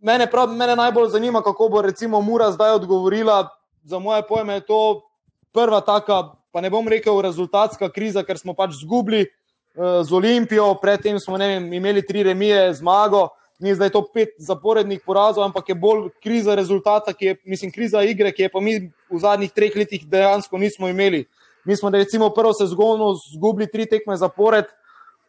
mene, 0.01 0.27
prav, 0.31 0.51
mene 0.53 0.75
najbolj 0.75 1.09
zanima, 1.09 1.41
kako 1.41 1.69
bo 1.69 1.81
recimo 1.81 2.21
Mura 2.21 2.51
zdaj 2.51 2.71
odgovorila. 2.71 3.47
Za 3.83 3.99
moje 3.99 4.23
pojme 4.27 4.53
je 4.53 4.65
to 4.65 5.01
prva 5.53 5.81
taka, 5.81 6.23
pa 6.51 6.61
ne 6.61 6.69
bom 6.69 6.87
rekel, 6.87 7.21
rezultatska 7.21 7.89
kriza, 7.89 8.23
ker 8.23 8.37
smo 8.37 8.53
pač 8.53 8.75
zgubili 8.81 9.25
uh, 9.25 10.01
z 10.03 10.13
Olimpijo, 10.13 10.73
predtem 10.81 11.19
smo 11.19 11.37
vem, 11.37 11.73
imeli 11.73 12.05
tri 12.05 12.23
remije, 12.23 12.73
zmago. 12.73 13.29
ni 13.59 13.73
zdaj 13.75 13.89
to 13.91 14.05
pet 14.13 14.29
zaporednih 14.39 15.01
porazov, 15.05 15.43
ampak 15.43 15.69
je 15.69 15.75
bolj 15.75 16.05
kriza 16.23 16.55
rezultata, 16.55 17.11
ki 17.13 17.25
je, 17.25 17.35
mislim, 17.43 17.71
kriza 17.71 18.03
igre, 18.07 18.31
ki 18.31 18.45
je 18.45 18.49
pa 18.49 18.61
mi 18.63 18.77
v 19.11 19.19
zadnjih 19.19 19.51
treh 19.51 19.75
letih 19.75 20.05
dejansko 20.07 20.57
nismo 20.57 20.87
imeli. 20.87 21.25
Mi 21.67 21.75
smo, 21.75 21.89
recimo, 21.89 22.29
prvo 22.29 22.53
sezonu 22.53 23.11
zgubili 23.33 23.67
tri 23.67 23.85
tekme 23.85 24.15
zapored, 24.15 24.71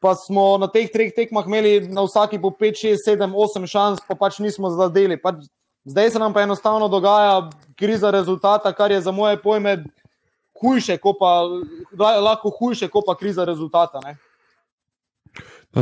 pa 0.00 0.14
smo 0.16 0.56
na 0.58 0.66
teh 0.66 0.88
treh 0.92 1.12
tekmah 1.14 1.46
imeli 1.46 1.88
na 1.92 2.02
vsaki 2.08 2.40
po 2.40 2.50
5, 2.50 2.96
6, 2.96 3.04
7, 3.06 3.28
8 3.28 3.66
šans, 3.68 4.00
pa 4.08 4.16
pač 4.16 4.40
nismo 4.40 4.72
zadeli. 4.72 5.20
Pač 5.20 5.44
zdaj 5.84 6.16
se 6.16 6.18
nam 6.18 6.32
pa 6.32 6.42
enostavno 6.42 6.88
dogaja 6.88 7.50
kriza 7.76 8.10
rezultata, 8.10 8.72
kar 8.72 8.90
je 8.90 9.00
za 9.00 9.12
moje 9.12 9.36
pojme 9.42 9.84
hujše, 10.60 10.98
pa, 11.18 11.30
lahko 12.20 12.50
hujše, 12.50 12.88
kot 12.88 13.04
pa 13.06 13.14
kriza 13.16 13.44
rezultata. 13.44 14.00
Ne? 14.04 14.16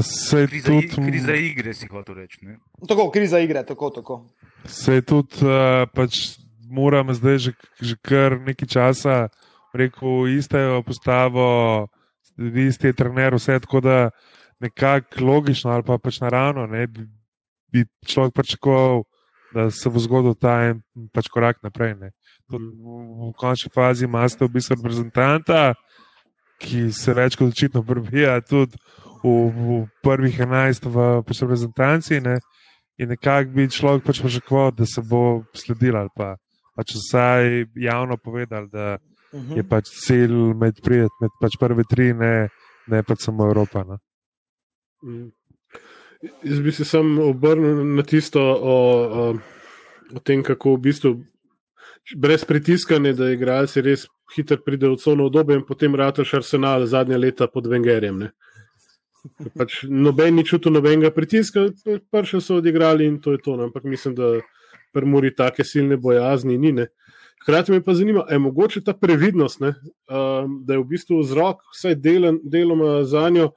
Se 0.02 0.46
kriza, 0.46 0.66
tudi, 0.66 1.10
kriza 1.10 1.34
igre, 1.34 1.74
si 1.74 1.86
hotel 1.88 2.14
reči. 2.14 2.42
Ne? 2.42 2.58
Tako, 2.88 3.10
kriza 3.10 3.38
igre, 3.38 3.64
tako. 3.66 3.90
tako. 3.90 4.24
Se 4.66 5.00
tudi, 5.02 5.40
uh, 5.46 5.86
pač 5.94 6.38
moram 6.68 7.14
zdaj 7.14 7.38
že, 7.38 7.52
že 7.80 7.94
kar 8.02 8.36
nekaj 8.44 8.68
časa 8.68 9.28
rekel, 9.72 10.28
iste 10.28 10.58
postavo, 10.84 11.88
vi 12.38 12.72
ste 12.72 12.92
trener, 12.92 13.34
vse 13.34 13.58
tako 13.60 13.80
da 13.80 14.10
nekako 14.60 15.24
logično 15.24 15.70
ali 15.70 15.82
pa 15.86 15.98
pač 15.98 16.20
naravno 16.20 16.66
ne, 16.66 16.86
bi, 16.86 17.06
bi 17.72 17.84
človek 18.06 18.34
pričakoval, 18.34 19.02
da 19.54 19.70
se 19.70 19.90
bo 19.90 19.98
zgodil 19.98 20.34
ta 20.34 20.54
en 20.68 20.82
pač 21.12 21.28
korak 21.32 21.62
naprej. 21.62 21.94
Ne. 21.96 22.10
V, 22.48 22.58
v 22.58 23.32
končni 23.36 23.70
fazi 23.74 24.04
imate 24.04 24.44
v 24.44 24.52
bistvu 24.52 24.76
reprezentanta, 24.76 25.74
ki 26.58 26.88
se 26.92 27.14
več 27.14 27.36
kot 27.38 27.54
očitno 27.54 27.82
prebija 27.86 28.40
tudi 28.42 28.76
v, 29.22 29.30
v 29.48 29.78
prvih 30.04 30.40
11 30.44 30.88
v 30.90 31.06
pač 31.24 31.42
reprezentanci. 31.44 32.20
Ne? 32.20 32.38
In 32.98 33.14
nekako 33.14 33.54
bi 33.54 33.70
človek 33.70 34.04
pač 34.04 34.22
pričakoval, 34.22 34.74
da 34.74 34.86
se 34.86 35.02
bo 35.02 35.44
sledil 35.54 35.96
ali 35.96 36.12
pa, 36.16 36.34
pa 36.74 36.84
če 36.84 36.98
vsaj 36.98 37.48
javno 37.78 38.18
povedal, 38.20 38.68
da 38.68 38.98
uh 39.32 39.40
-huh. 39.40 39.56
je 39.56 39.62
pač 39.68 39.84
cilj 40.06 40.54
med 40.54 40.80
prijet, 40.82 41.10
med 41.20 41.30
pač 41.40 41.58
prve 41.60 41.84
tri, 41.90 42.12
ne, 42.12 42.48
ne 42.86 43.02
pa 43.02 43.14
samo 43.16 43.46
Evropa. 43.46 43.84
No? 43.84 43.98
Mm. 45.04 45.30
Jaz 46.42 46.60
bi 46.60 46.72
se 46.72 46.84
sam 46.84 47.18
obrnil 47.18 47.84
na 47.94 48.02
tisto 48.02 48.40
o, 48.42 48.76
o, 49.20 49.38
o 50.14 50.18
tem, 50.18 50.42
kako 50.42 50.74
v 50.74 50.80
bistvu 50.80 51.24
brez 52.16 52.44
pritiskanja, 52.44 53.12
da 53.12 53.30
igralci 53.30 53.80
res 53.80 54.06
hitro 54.36 54.58
pridejo 54.64 54.96
v 54.96 55.02
cono 55.02 55.26
obdobje 55.26 55.56
in 55.56 55.64
potem 55.66 55.94
rataš 55.94 56.34
arsenal 56.34 56.86
zadnja 56.86 57.18
leta 57.18 57.46
pod 57.46 57.66
Vengerjem. 57.66 58.18
Ne? 58.18 58.30
Pač 59.56 59.82
noben 59.88 60.38
ni 60.38 60.44
čutil 60.46 60.72
nobenega 60.72 61.10
pritiska, 61.14 61.68
prši 62.12 62.40
so 62.40 62.58
odigrali 62.62 63.06
in 63.06 63.20
to 63.20 63.32
je 63.32 63.42
to. 63.44 63.56
No. 63.56 63.68
Ampak 63.68 63.84
mislim, 63.84 64.14
da 64.14 64.38
prmuri 64.92 65.34
take 65.34 65.64
silne 65.64 65.96
bojazni 65.96 66.58
ni. 66.58 66.72
Ne. 66.72 66.86
Hkrati 67.42 67.72
me 67.72 67.82
pa 67.84 67.94
zanima, 67.94 68.24
je 68.30 68.38
mogoče 68.38 68.82
ta 68.84 68.92
previdnost, 68.92 69.60
ne, 69.60 69.74
um, 70.10 70.58
da 70.66 70.74
je 70.74 70.82
v 70.82 70.84
bistvu 70.90 71.20
vzrok, 71.22 71.62
vsaj 71.74 71.94
delen, 71.94 72.40
deloma 72.42 73.04
za 73.04 73.28
njo, 73.30 73.50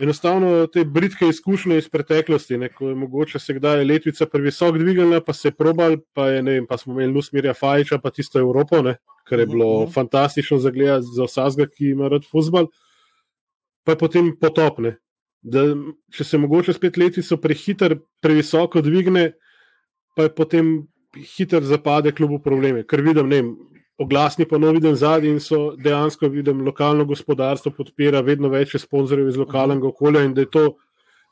enostavno 0.00 0.66
te 0.66 0.84
britke 0.84 1.28
izkušnje 1.30 1.78
iz 1.78 1.88
preteklosti, 1.88 2.58
ne, 2.58 2.68
ko 2.68 2.88
je 2.88 2.94
mogoče 2.98 3.38
se 3.38 3.54
kdaj 3.54 3.84
letvica 3.84 4.26
previsok 4.26 4.78
dvignila, 4.78 5.20
pa 5.20 5.32
se 5.32 5.48
je 5.48 5.54
probal, 5.54 5.96
pa, 6.12 6.28
je, 6.28 6.42
vem, 6.42 6.66
pa 6.66 6.78
smo 6.78 6.92
imeli 6.92 7.12
Lusmirja 7.12 7.54
Fajča, 7.54 7.98
pa 8.02 8.10
tisto 8.10 8.38
Evropo, 8.38 8.82
ne, 8.82 8.96
kar 9.24 9.38
je 9.40 9.46
bilo 9.46 9.66
uh 9.66 9.72
mhm, 9.72 9.82
-huh. 9.82 9.86
Mhm. 9.86 9.92
fantastično 9.94 10.58
za 10.58 10.70
gledati 10.70 11.06
za 11.14 11.24
vsakega, 11.24 11.70
ki 11.70 11.90
ima 11.90 12.08
rad 12.08 12.26
futbol 12.30 12.66
pa 13.84 13.92
je 13.92 14.00
potem 14.00 14.32
potopne. 14.40 14.96
Da, 15.44 15.66
če 16.16 16.24
se 16.24 16.40
mogoče 16.40 16.72
spet 16.72 16.96
letico 16.96 17.36
prehiter, 17.36 17.98
previsoko 18.24 18.80
dvigne, 18.80 19.34
pa 20.16 20.26
je 20.26 20.32
potem 20.34 20.70
hiter 21.16 21.64
zapade 21.64 22.12
kljub 22.12 22.42
probleme. 22.42 22.84
Ker 22.86 23.02
vidim, 23.02 23.28
ne, 23.28 23.42
oglasni 23.98 24.46
pa 24.48 24.58
novi 24.58 24.80
dan 24.80 24.96
zadnji 24.96 25.30
in 25.36 25.40
so 25.40 25.76
dejansko 25.76 26.28
vidim, 26.28 26.64
lokalno 26.66 27.04
gospodarstvo 27.04 27.72
podpira 27.76 28.20
vedno 28.20 28.48
več 28.48 28.76
sponzorjev 28.80 29.28
iz 29.28 29.38
lokalnega 29.38 29.88
okolja 29.88 30.24
in 30.24 30.34
da 30.34 30.44
je 30.44 30.50
to 30.50 30.64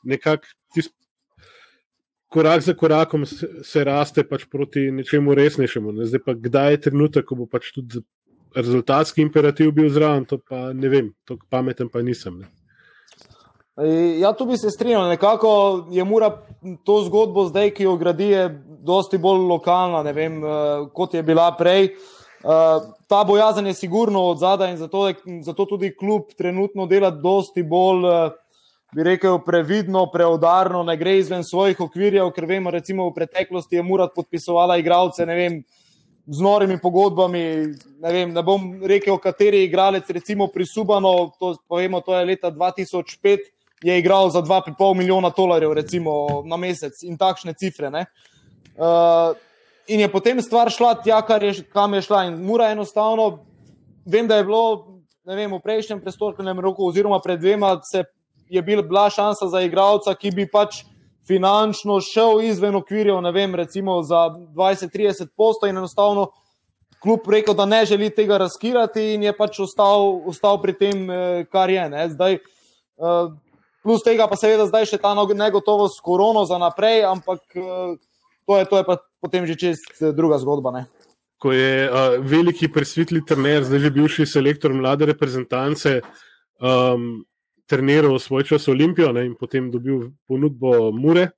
nekako 0.03 0.47
tisto. 0.73 0.95
Korak 2.33 2.63
za 2.65 2.73
korakom 2.73 3.25
se 3.25 3.83
raste 3.85 4.23
pač 4.25 4.47
proti 4.49 4.87
nečemu 4.91 5.35
resnejšemu. 5.37 5.91
Ne? 5.93 6.07
Zdaj 6.09 6.21
pa 6.25 6.33
kdaj 6.33 6.71
je 6.71 6.79
trenutek, 6.87 7.27
ko 7.29 7.35
bo 7.43 7.45
pač 7.45 7.69
tudi 7.75 8.01
rezultatski 8.55 9.21
imperativ 9.21 9.69
bil 9.71 9.89
zraven, 9.93 10.25
to 10.25 10.39
pa 10.41 10.71
ne 10.73 10.89
vem, 10.89 11.11
tako 11.29 11.45
pameten 11.49 11.91
pa 11.93 12.01
nisem. 12.01 12.39
Ne. 12.41 12.49
Ja, 14.19 14.33
tu 14.33 14.45
bi 14.45 14.57
se 14.57 14.69
strinjal. 14.69 15.07
Nekako 15.09 15.85
je 15.91 16.03
mora 16.03 16.29
to 16.85 17.01
zgodbo 17.07 17.47
zdaj, 17.49 17.71
ki 17.73 17.83
jo 17.83 17.95
gradi, 17.97 18.27
je 18.29 18.43
dosti 18.85 19.17
bolj 19.17 19.47
lokalna, 19.49 20.03
vem, 20.11 20.43
eh, 20.43 20.49
kot 20.93 21.13
je 21.13 21.23
bila 21.23 21.51
prej. 21.57 21.85
Eh, 21.85 22.79
ta 23.07 23.23
bojazen 23.23 23.67
je 23.67 23.73
sigurno 23.73 24.21
od 24.29 24.39
zadaj 24.39 24.71
in 24.71 24.77
zato, 24.77 25.11
zato 25.41 25.65
tudi 25.65 25.95
klub 25.97 26.21
trenutno 26.37 26.85
dela 26.85 27.09
dosti 27.09 27.63
bolj, 27.63 28.05
bi 28.95 29.03
rekel, 29.03 29.39
previdno, 29.45 30.05
preudarno, 30.11 30.83
ne 30.83 30.97
gre 30.97 31.17
izven 31.17 31.43
svojih 31.43 31.79
okvirjev, 31.79 32.29
ker 32.31 32.45
vemo, 32.45 32.71
recimo 32.71 33.09
v 33.09 33.13
preteklosti 33.13 33.75
je 33.75 33.83
Murat 33.83 34.13
podpisovala 34.15 34.77
igralce, 34.77 35.25
ne 35.25 35.35
vem, 35.35 35.63
z 36.27 36.41
norimi 36.41 36.77
pogodbami. 36.81 37.43
Ne, 37.99 38.11
vem, 38.11 38.33
ne 38.33 38.43
bom 38.43 38.83
rekel, 38.85 39.17
kateri 39.17 39.63
igralec, 39.63 40.09
recimo 40.09 40.47
pri 40.47 40.65
Subano, 40.65 41.31
to, 41.39 41.55
povemo, 41.67 42.01
to 42.01 42.13
je 42.13 42.25
leta 42.25 42.51
2005, 42.51 43.49
je 43.83 43.97
igral 43.99 44.29
za 44.29 44.41
2,5 44.41 44.95
milijona 44.95 45.31
dolarjev 45.37 45.73
recimo, 45.73 46.43
na 46.45 46.57
mesec 46.57 47.03
in 47.03 47.17
takšne 47.17 47.53
cifre. 47.53 47.89
Uh, 47.89 49.35
in 49.87 49.99
je 49.99 50.11
potem 50.11 50.41
stvar 50.41 50.71
šla 50.71 50.95
tja, 51.03 51.19
je, 51.41 51.63
kam 51.73 51.93
je 51.93 52.01
šla. 52.01 52.23
In 52.25 52.41
mora 52.45 52.71
enostavno, 52.71 53.43
vem, 54.05 54.27
da 54.27 54.39
je 54.39 54.43
bilo 54.43 54.93
vem, 55.25 55.51
v 55.51 55.59
prejšnjem 55.63 56.01
prestolnem 56.03 56.59
roku, 56.59 56.87
oziroma 56.87 57.19
pred 57.23 57.39
dvema, 57.39 57.79
se 57.83 58.03
je 58.49 58.61
bila 58.61 59.09
šansa 59.09 59.47
za 59.47 59.61
igralca, 59.61 60.15
ki 60.15 60.31
bi 60.31 60.47
pač 60.47 60.83
finančno 61.27 62.01
šel 62.03 62.41
izven 62.43 62.75
okvirjev, 62.75 63.21
ne 63.23 63.31
vem, 63.31 63.55
recimo 63.55 64.01
za 64.03 64.29
20-30 64.35 65.31
postov 65.37 65.69
in 65.69 65.77
enostavno 65.77 66.31
kljub 67.03 67.29
rekel, 67.31 67.55
da 67.55 67.65
ne 67.65 67.85
želi 67.85 68.09
tega 68.15 68.37
razkirati 68.37 69.13
in 69.13 69.23
je 69.23 69.33
pač 69.37 69.59
ostal, 69.59 70.21
ostal 70.27 70.61
pri 70.61 70.73
tem, 70.73 71.09
eh, 71.09 71.45
kar 71.51 71.69
je. 71.69 72.09
Zdaj, 72.09 72.33
eh, 72.33 72.39
plus 73.83 74.03
tega 74.03 74.27
pa 74.31 74.39
seveda 74.39 74.65
zdaj 74.69 74.87
še 74.93 75.01
ta 75.03 75.13
negotovost 75.13 75.99
s 75.99 76.03
korono 76.03 76.47
za 76.47 76.57
naprej, 76.57 77.03
ampak 77.05 77.43
eh, 77.59 77.95
to 78.47 78.57
je, 78.57 78.65
to 78.65 78.79
je 78.79 78.83
pa 78.87 78.95
potem 79.19 79.47
že 79.47 79.55
čist 79.59 79.99
druga 80.15 80.39
zgodba. 80.39 80.71
Ne? 80.71 80.83
Ko 81.43 81.51
je 81.51 81.91
uh, 81.91 82.17
veliki 82.23 82.71
presvetli 82.71 83.19
trener, 83.27 83.67
zdaj 83.67 83.87
že 83.87 83.91
bivši 83.91 84.25
selektor 84.27 84.71
mlade 84.71 85.03
reprezentance, 85.03 85.99
um, 86.63 87.27
treniral 87.67 88.15
svoj 88.19 88.47
čas 88.47 88.67
Olimpijo 88.71 89.11
ne, 89.11 89.27
in 89.27 89.35
potem 89.35 89.67
dobil 89.71 90.11
ponudbo 90.27 90.91
Mure, 90.95 91.35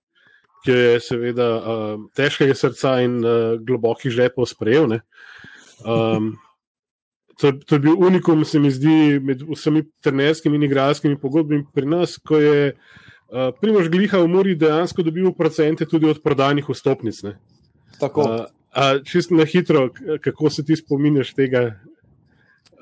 ki 0.65 0.73
je 0.73 1.01
seveda 1.01 1.49
uh, 1.57 1.97
težkega 2.17 2.53
srca 2.57 2.99
in 3.01 3.17
uh, 3.21 3.57
globokih 3.61 4.13
žepov 4.13 4.49
sprejel. 4.49 5.01
Um, 5.81 6.37
to, 7.41 7.51
to 7.51 7.75
je 7.75 7.79
bil 7.79 7.99
unikum, 7.99 8.45
se 8.45 8.59
mi 8.59 8.71
zdi, 8.71 9.19
med 9.23 9.43
vsemi 9.49 9.83
trenerskimi 10.03 10.55
in 10.55 10.67
igralskimi 10.67 11.19
pogodbami 11.19 11.65
pri 11.73 11.89
nas, 11.89 12.17
ko 12.17 12.39
je 12.39 12.73
uh, 12.73 13.49
Primož 13.61 13.89
Gliha 13.91 14.21
v 14.23 14.31
Muri 14.31 14.55
dejansko 14.55 15.03
dobil 15.03 15.33
procente 15.35 15.85
tudi 15.85 16.09
od 16.09 16.21
prodanih 16.23 16.69
vstopnic. 16.69 17.23
Ne. 17.23 17.37
Tako. 17.99 18.29
Uh, 18.75 18.99
Čisto 19.07 19.35
na 19.35 19.45
hitro, 19.47 19.89
kako 20.23 20.49
se 20.49 20.63
ti 20.65 20.75
spominješ 20.75 21.33
tega, 21.33 21.61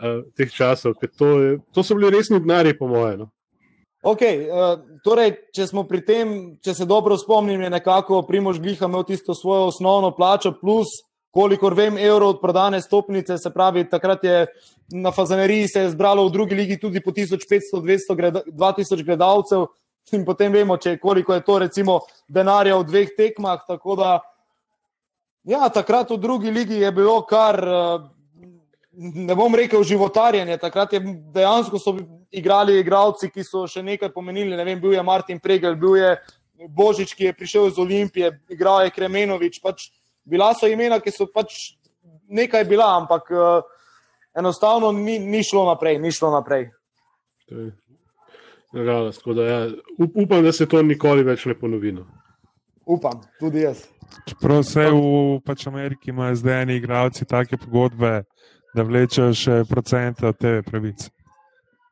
uh, 0.01 0.23
teh 0.37 0.49
časov. 0.49 0.97
To, 1.17 1.27
je, 1.41 1.57
to 1.73 1.83
so 1.83 1.97
bili 1.97 2.09
resni 2.09 2.39
denarji, 2.41 2.77
po 2.77 2.89
mojem. 2.89 3.25
No? 3.25 3.29
Okay, 4.03 4.49
uh, 4.51 4.81
torej, 5.05 5.35
če 5.55 5.69
smo 5.69 5.85
pri 5.87 6.01
tem, 6.03 6.31
če 6.59 6.73
se 6.75 6.85
dobro 6.89 7.15
spomnim, 7.17 7.61
je 7.61 7.69
nekako 7.71 8.23
Primož 8.27 8.59
Gliha 8.59 8.89
imel 8.89 9.05
tisto 9.07 9.35
svojo 9.37 9.69
osnovno 9.69 10.09
plačo, 10.17 10.51
plus, 10.59 10.91
kolikor 11.33 11.73
vem, 11.73 11.97
evrov 11.97 12.35
od 12.35 12.41
prodane 12.41 12.81
stopnice. 12.81 13.37
Se 13.37 13.49
pravi, 13.53 13.87
takrat 13.89 14.23
je 14.23 14.45
na 14.93 15.11
Fazaneriji 15.11 15.67
se 15.67 15.79
je 15.79 15.89
zbralo 15.89 16.27
v 16.27 16.31
drugi 16.31 16.55
ligi 16.55 16.79
tudi 16.79 17.01
po 17.01 17.11
1500-2000 17.11 19.03
gledalcev, 19.03 19.65
in 20.11 20.25
potem 20.25 20.51
vemo, 20.51 20.77
če, 20.77 20.97
koliko 20.99 21.33
je 21.33 21.41
to 21.41 21.59
recimo 21.63 21.99
denarja 22.27 22.77
v 22.77 22.87
dveh 22.87 23.13
tekmah. 23.17 23.63
Tako 23.67 23.95
da, 23.95 24.09
ja, 25.47 25.69
takrat 25.69 26.11
v 26.11 26.19
drugi 26.21 26.51
ligi 26.51 26.81
je 26.83 26.91
bilo 26.91 27.21
kar. 27.25 27.59
Uh, 27.63 28.09
ne 28.93 29.33
bom 29.33 29.55
rekel 29.55 29.81
životarjenje, 29.83 30.57
takrat 30.61 30.91
je 30.93 30.99
dejansko 31.33 31.79
so 31.81 31.95
igrali 32.29 32.75
igralci, 32.77 33.25
ki 33.33 33.41
so 33.41 33.65
še 33.65 33.81
nekaj 33.81 34.11
pomenili. 34.13 34.53
Ne 34.53 34.65
vem, 34.67 34.77
bil 34.77 34.93
je 34.93 35.01
Martin 35.01 35.39
Pregel, 35.41 35.73
bil 35.81 35.97
je 35.97 36.11
Božič, 36.69 37.15
ki 37.17 37.31
je 37.31 37.33
prišel 37.33 37.71
iz 37.71 37.79
Olimpije, 37.81 38.29
igral 38.53 38.83
je 38.85 38.93
Kremenovič. 38.93 39.57
Pač 39.65 39.89
bila 40.25 40.53
so 40.53 40.67
imena, 40.67 40.99
ki 40.99 41.11
so 41.11 41.27
pač 41.27 41.75
nekaj 42.29 42.65
bila, 42.65 42.97
ampak 42.97 43.31
uh, 43.31 43.61
enostavno 44.37 44.91
ni, 44.91 45.19
ni 45.19 45.43
šlo 45.43 45.65
naprej. 45.65 45.99
Ni 45.99 46.11
šlo 46.11 46.31
naprej. 46.31 46.69
Nažalost, 48.73 49.21
da 49.35 49.43
ja. 49.43 49.59
Up, 49.97 50.11
upam, 50.15 50.43
da 50.43 50.51
se 50.51 50.65
to 50.65 50.81
nikoli 50.81 51.23
več 51.23 51.45
ne 51.45 51.55
ponovi. 51.59 51.91
No. 51.93 52.07
Upam, 52.85 53.21
tudi 53.39 53.63
jaz. 53.63 53.85
Čeprav 54.27 54.63
vse 54.63 54.89
v 54.91 55.39
pač 55.45 55.67
Ameriki 55.67 56.11
imajo 56.11 56.35
zdaj 56.41 56.63
eni 56.63 56.77
igravci 56.77 57.25
take 57.25 57.57
pogodbe, 57.57 58.23
da 58.73 58.83
vlečejo 58.83 59.33
še 59.37 59.61
procente 59.69 60.25
od 60.27 60.37
tebe 60.37 60.63
pravic. 60.65 61.05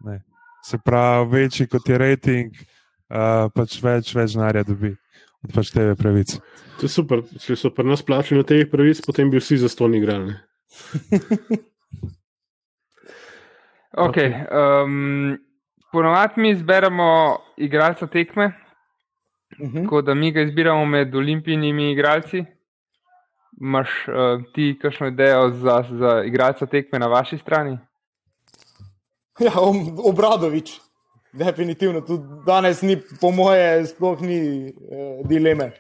Ne. 0.06 0.22
Se 0.65 0.78
pravi, 0.78 1.30
večji 1.32 1.67
kot 1.70 1.89
je 1.89 1.98
rating, 1.98 2.58
uh, 2.58 3.50
pač 3.54 3.78
več, 3.82 4.13
več 4.17 4.36
denarja 4.36 4.65
dobi 4.65 4.96
pač 5.49 5.71
tebe 5.71 5.95
pravic. 5.95 6.38
To 6.77 6.86
je 6.86 6.89
super. 6.89 7.21
Če 7.39 7.56
so 7.56 7.69
pri 7.69 7.86
nas 7.86 8.01
plačali 8.01 8.39
od 8.39 8.47
teh 8.47 8.69
pravic, 8.69 9.01
potem 9.01 9.30
bi 9.30 9.38
vsi 9.38 9.58
za 9.58 9.69
ston 9.69 9.95
igrali. 9.95 10.25
ne. 10.27 10.39
Okay, 13.91 14.32
um, 14.47 15.38
Ponovadi 15.91 16.34
mi 16.38 16.49
izberemo 16.49 17.08
igralca 17.58 18.08
tekme, 18.08 18.54
Mhm. 19.60 19.84
tako 19.84 20.01
da 20.01 20.13
mi 20.13 20.32
ga 20.32 20.41
izbiramo 20.41 20.86
med 20.86 21.15
olimpijskimi 21.15 21.91
igralci. 21.91 22.45
Imaš 23.62 23.89
uh, 24.08 24.13
ti 24.54 24.80
kakšno 24.82 25.08
idejo 25.08 25.49
za, 25.51 25.84
za 25.91 26.23
igralca 26.23 26.65
tekme 26.65 26.99
na 26.99 27.08
vaši 27.08 27.38
strani? 27.38 27.77
Ja, 29.39 29.51
Obradovič, 30.06 30.80
definitivno. 31.34 32.02
Tudi 32.02 32.24
danes 32.46 32.82
ni, 32.82 32.98
po 33.22 33.32
moje, 33.32 33.86
sploh 33.88 34.22
ni 34.22 34.67
eh, 34.67 35.22
dileme. 35.26 35.72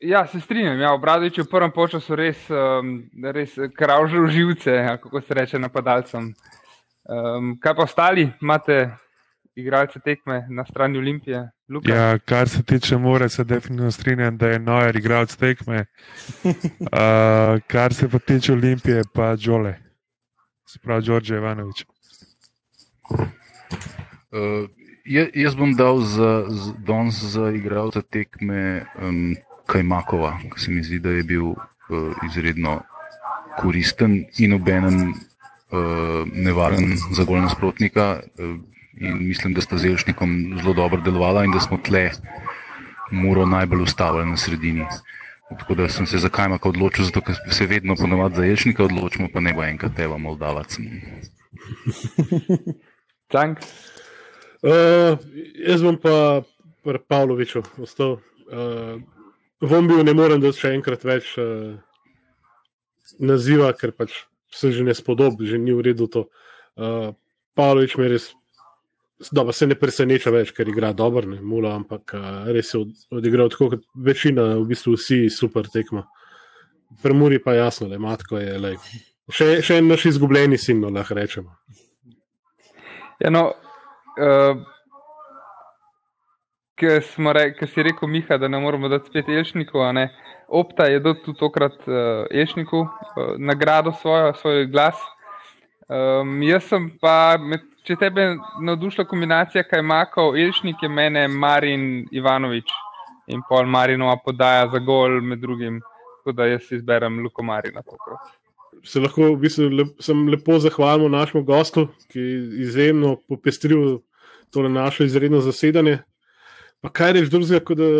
Ja, 0.00 0.26
se 0.26 0.40
strinjam. 0.40 0.80
Ja, 0.80 0.92
Obradovič 0.92 1.38
je 1.38 1.44
v 1.44 1.48
prvem 1.50 1.72
času 1.72 2.16
res, 2.16 2.36
um, 2.52 3.08
res 3.32 3.54
kravžil 3.76 4.26
živce, 4.28 4.70
ja, 4.70 4.96
kako 5.00 5.20
se 5.20 5.34
reče 5.34 5.58
napadalcem. 5.58 6.34
Um, 7.06 7.56
kaj 7.60 7.74
pa 7.74 7.82
ostali, 7.82 8.28
imate 8.42 8.90
igralce 9.56 10.00
tekme 10.04 10.46
na 10.50 10.64
strani 10.68 10.98
Olimpije? 10.98 11.48
Luka? 11.68 11.94
Ja, 11.94 12.18
kar 12.18 12.48
se 12.48 12.62
tiče 12.62 12.96
Mure, 12.96 13.28
se 13.28 13.44
definitivno 13.44 13.90
strinjam, 13.90 14.36
da 14.36 14.48
je 14.48 14.58
Noer 14.58 14.96
igralec 14.96 15.36
tekme. 15.36 15.84
Uh, 16.86 17.60
kar 17.66 17.94
se 17.94 18.08
pa 18.08 18.18
tiče 18.18 18.52
Olimpije, 18.52 19.02
pa 19.14 19.36
Džole, 19.36 19.74
sprav 20.68 21.00
Đorđe 21.02 21.36
Ivanovič. 21.36 21.84
Uh, 23.10 23.26
je- 24.32 24.85
jaz 25.34 25.54
bom 25.54 25.74
dal 25.74 26.00
za, 26.00 26.44
z- 26.48 26.74
danes 26.86 27.22
za 27.22 27.50
igralca 27.50 28.02
tekme 28.02 28.86
um, 28.98 29.36
Kajmakova, 29.66 30.38
ki 30.54 30.60
se 30.60 30.70
mi 30.70 30.82
zdi, 30.82 30.98
da 30.98 31.10
je 31.10 31.22
bil 31.22 31.46
uh, 31.46 31.56
izredno 32.26 32.80
koristen 33.58 34.24
in 34.38 34.52
obenem 34.52 35.10
uh, 35.10 36.22
nevaren 36.32 36.96
za 37.12 37.24
gol 37.24 37.40
nasprotnika. 37.42 38.20
Uh, 38.38 38.56
in 39.00 39.28
mislim, 39.28 39.54
da 39.54 39.60
sta 39.60 39.78
z 39.78 39.90
Elšnikom 39.90 40.58
zelo 40.60 40.72
dobro 40.72 41.00
delovala 41.00 41.44
in 41.44 41.52
da 41.52 41.60
smo 41.60 41.76
tle 41.76 42.10
Muro 43.10 43.46
najbolj 43.46 43.82
ustavili 43.82 44.30
na 44.30 44.36
sredini. 44.36 44.86
Tako 45.58 45.74
da 45.74 45.88
sem 45.88 46.06
se 46.06 46.18
za 46.18 46.28
Kajmaka 46.28 46.68
odločil, 46.68 47.04
zato 47.04 47.20
ker 47.20 47.36
se 47.50 47.66
vedno 47.66 47.94
ponovadi 47.94 48.36
za 48.36 48.46
Elšnika 48.46 48.84
odločimo, 48.84 49.28
pa 49.32 49.40
ne 49.40 49.52
bo 49.54 49.62
enkrat 49.62 49.98
Eva 49.98 50.18
Moldavac. 50.18 50.78
Cank? 53.32 53.58
Uh, 54.66 55.18
jaz 55.62 55.82
bom 55.82 55.94
pa 55.94 56.42
pri 56.82 56.98
Pavloviču 56.98 57.62
ostal. 57.78 58.18
Uh, 58.50 58.98
Vom 59.60 59.86
bil 59.88 60.02
ne 60.04 60.12
morem 60.12 60.40
dati 60.42 60.58
še 60.58 60.72
enkrat 60.74 61.04
več 61.06 61.28
uh, 61.38 61.76
naziva, 63.22 63.70
ker 63.78 63.92
pač 63.94 64.24
se 64.50 64.72
že 64.74 64.82
ne 64.82 64.94
spodobi, 64.94 65.46
že 65.46 65.60
ni 65.62 65.70
v 65.70 65.84
redu 65.86 66.08
to. 66.10 66.24
Uh, 66.74 67.14
Pavlovič 67.54 67.94
me 68.00 68.08
res, 68.10 68.26
dobro, 69.30 69.54
se 69.54 69.68
ne 69.70 69.78
preseneča 69.78 70.32
več, 70.34 70.50
ker 70.56 70.66
igra 70.66 70.90
dobro, 70.92 71.22
ne 71.30 71.38
mula, 71.38 71.76
ampak 71.78 72.16
res 72.50 72.74
je 72.74 72.82
od, 72.82 72.90
odigral 73.20 73.52
tako 73.54 73.70
kot 73.76 73.86
večina, 73.94 74.48
v 74.58 74.66
bistvu 74.72 74.96
vsi 74.98 75.20
super 75.30 75.70
tekmo. 75.70 76.08
Premuri 77.06 77.38
pa 77.42 77.54
jasno, 77.54 77.86
da 77.88 78.00
matko 78.02 78.42
je 78.42 78.58
lej. 78.66 78.80
Še, 79.30 79.48
še 79.62 79.78
en 79.78 79.94
naš 79.94 80.08
izgubljeni 80.10 80.58
sin, 80.58 80.82
lahko 80.82 81.16
rečemo. 81.16 81.54
Ja, 83.22 83.30
no, 83.32 83.48
uh, 84.20 84.64
Ker 86.76 87.00
si 87.00 87.82
rekel, 87.82 88.08
Miha, 88.08 88.36
da 88.36 88.48
ne 88.48 88.58
moramo 88.60 88.88
dati 88.88 89.08
spet 89.08 89.28
Elšniku. 89.28 89.80
a 89.80 89.92
ne. 89.92 90.10
Opta 90.48 90.84
je 90.84 91.00
dal 91.00 91.14
tudi 91.24 91.38
tokrat 91.38 91.72
uh, 91.88 92.26
Elšniku 92.30 92.76
uh, 92.76 92.90
nagrado 93.38 93.92
svojo, 93.92 94.34
svoj 94.34 94.66
glas. 94.66 95.00
Um, 95.88 96.42
jaz 96.42 96.68
sem 96.68 96.90
pa, 97.00 97.38
med, 97.40 97.62
če 97.86 97.96
tebe 97.96 98.26
navdušila 98.60 99.06
kombinacija 99.08 99.64
Kajmakov, 99.64 100.36
Elšnik 100.36 100.82
je 100.82 100.88
mene 100.90 101.28
Marin 101.28 102.06
Ivanovič 102.12 102.72
in 103.32 103.40
pol 103.48 103.66
Marinova 103.66 104.18
podaja 104.24 104.68
za 104.68 104.78
gol 104.78 105.20
med 105.22 105.40
drugim. 105.40 105.80
Tako 106.18 106.34
da 106.36 106.50
jaz 106.50 106.66
izberem 106.74 107.22
Luko 107.22 107.42
Marina 107.42 107.82
tokrat. 107.82 108.34
se 108.84 109.00
lahko 109.00 109.30
v 109.32 109.38
bistvu 109.40 109.68
lep, 109.70 109.96
lepo 110.30 110.58
zahvalil 110.58 111.08
našemu 111.08 111.44
gostu, 111.44 111.88
ki 112.12 112.20
je 112.20 112.66
izjemno 112.66 113.16
popestril 113.28 114.00
to 114.50 114.68
naše 114.68 115.04
izredno 115.04 115.40
zasedanje. 115.40 115.98
Pa 116.80 116.92
kaj 116.92 117.12
reč 117.12 117.30
drugega, 117.30 117.60
kot 117.64 117.78
da 117.78 117.90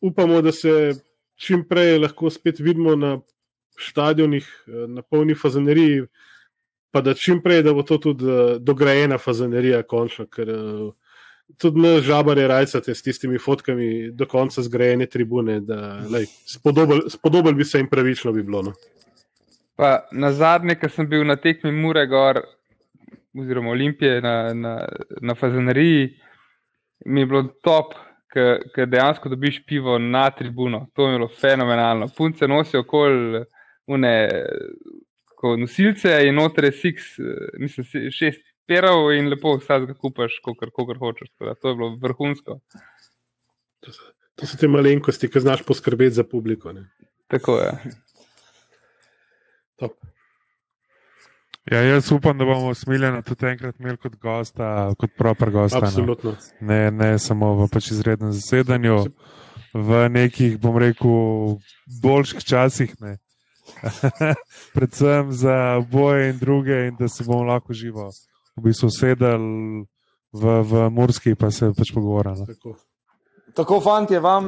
upamo, 0.00 0.40
da 0.42 0.52
se 0.52 0.94
čim 1.40 1.64
prej 1.68 1.98
lahko 1.98 2.30
spet 2.30 2.60
vidimo 2.60 2.96
na 2.96 3.18
stadionih, 3.80 4.46
na 4.66 5.02
polni 5.02 5.34
fazaneriji, 5.34 6.04
pa 6.90 7.00
da 7.00 7.14
čim 7.14 7.42
prej, 7.42 7.62
da 7.62 7.74
bo 7.74 7.82
to 7.82 7.98
tudi 7.98 8.24
dograjena 8.60 9.18
fazanerija, 9.18 9.82
končno. 9.82 10.26
Ker 10.26 10.52
tudi 11.58 11.80
naš 11.80 12.02
žabar 12.06 12.38
je 12.38 12.48
rajcate 12.48 12.94
s 12.94 13.02
tistimi 13.02 13.38
fotkami 13.38 14.10
do 14.12 14.26
konca 14.26 14.62
zgrajene 14.62 15.06
tribune, 15.06 15.60
da 15.60 16.00
lej, 16.10 16.26
spodobel, 16.46 17.08
spodobel 17.10 17.54
bi 17.54 17.64
se 17.64 17.78
jim 17.78 17.88
pravično 17.90 18.32
bi 18.32 18.42
bilo. 18.42 18.62
No. 18.62 18.72
Pa 19.76 20.08
na 20.12 20.32
zadnje, 20.32 20.76
ko 20.76 20.88
sem 20.92 21.08
bil 21.08 21.24
na 21.26 21.36
tekmi 21.40 21.72
Mure 21.72 22.06
Gor, 22.06 22.42
oziroma 23.38 23.70
Olimpije 23.70 24.20
na, 24.20 24.54
na, 24.54 24.88
na 25.20 25.34
Fazaneriji, 25.34 26.08
mi 27.06 27.20
je 27.20 27.26
bilo 27.26 27.42
top, 27.62 27.94
ker 28.30 28.86
dejansko 28.86 29.28
dobiš 29.28 29.62
pivo 29.66 29.98
na 29.98 30.30
tribuno. 30.30 30.86
To 30.94 31.08
je 31.08 31.18
bilo 31.18 31.28
fenomenalno. 31.40 32.08
Punce 32.16 32.48
nosijo 32.48 32.80
okoli 32.80 33.44
une 33.86 34.14
nosilce 35.58 36.26
in 36.26 36.34
noter 36.34 36.64
je 36.64 36.72
six, 36.72 37.16
mislim, 37.58 37.86
šest 38.12 38.42
perov 38.68 39.10
in 39.16 39.30
lepo 39.32 39.56
vsakega 39.58 39.96
kupaš, 39.98 40.38
kokar, 40.44 40.70
kokar 40.74 40.98
hočeš. 40.98 41.30
Tako 41.32 41.48
da 41.48 41.54
To 41.54 41.68
je 41.68 41.74
bilo 41.74 41.96
vrhunsko. 42.02 42.60
To 43.80 43.92
so, 43.92 44.12
to 44.34 44.46
so 44.46 44.60
te 44.60 44.68
malenkosti, 44.68 45.30
ki 45.30 45.40
znaš 45.40 45.64
poskrbeti 45.66 46.20
za 46.20 46.24
publiko. 46.24 46.72
Ne. 46.72 46.86
Tako 47.26 47.58
je. 47.58 47.72
Top. 49.80 49.96
Ja, 51.68 51.82
jaz 51.84 52.12
upam, 52.12 52.38
da 52.38 52.44
bomo 52.44 52.74
smiljeno 52.74 53.22
tudi 53.22 53.46
enkrat 53.46 53.80
imeli 53.80 53.96
kot 54.00 54.16
gosta, 54.16 54.94
kot 54.98 55.10
proper 55.18 55.50
gosta. 55.50 55.80
no. 55.80 55.86
Absolutno. 55.86 56.34
Ne, 56.60 56.90
ne 56.90 57.18
samo 57.18 57.52
v 57.54 57.68
pač 57.72 57.90
izrednem 57.92 58.32
zasedanju, 58.32 59.04
v 59.74 60.08
nekih, 60.08 60.56
bom 60.60 60.78
rekel, 60.80 61.58
boljših 62.02 62.44
časih. 62.44 62.96
Predvsem 64.74 65.32
za 65.32 65.80
boje 65.90 66.30
in 66.30 66.38
druge, 66.38 66.86
in 66.88 66.96
da 66.98 67.08
se 67.08 67.24
bomo 67.24 67.44
lahko 67.44 67.76
živo 67.76 68.08
v 68.56 68.68
bistvu 68.68 68.90
sedeli 68.90 69.86
v, 70.32 70.44
v 70.62 70.72
Murski, 70.90 71.34
pa 71.34 71.50
se 71.50 71.72
pač 71.76 71.92
pogovarjali. 71.94 72.46
Tako. 72.46 72.76
Tako, 73.50 73.80
fanti, 73.82 74.18
vam 74.18 74.46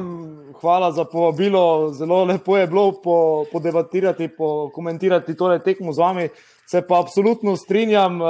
hvala 0.61 0.91
za 0.95 1.03
povabilo. 1.03 1.91
Zelo 1.91 2.23
lepo 2.23 2.55
je 2.57 2.67
bilo 2.67 3.01
po, 3.03 3.43
podebatirati, 3.51 4.29
pokomentirati 4.31 5.35
tole 5.35 5.59
tekmo 5.59 5.91
z 5.91 5.99
vami. 5.99 6.29
Se 6.73 6.81
pa 6.87 6.99
absolutno 6.99 7.53
strinjam, 7.55 8.21
eh, 8.21 8.25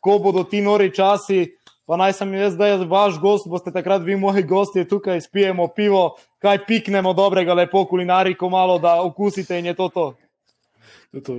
ko 0.00 0.18
bodo 0.18 0.44
ti 0.48 0.62
nori 0.64 0.88
časi. 0.94 1.52
Pa 1.84 1.98
naj 2.00 2.14
sem 2.16 2.30
jaz 2.32 2.54
zdaj 2.54 2.78
vaš 2.88 3.18
gost, 3.20 3.44
boste 3.44 3.68
takrat 3.72 4.00
vi 4.06 4.16
moji 4.16 4.42
gosti 4.48 4.86
tukaj, 4.88 5.20
spijemo 5.20 5.66
pivo, 5.76 6.16
kaj 6.40 6.62
piknemo 6.64 7.12
dobrega, 7.12 7.52
lepo 7.54 7.84
kulinariko, 7.84 8.48
malo 8.48 8.78
da 8.78 9.02
okusite 9.02 9.58
in 9.58 9.66
je 9.66 9.74
to 9.74 9.88
to. 9.88 10.06
To. 11.26 11.36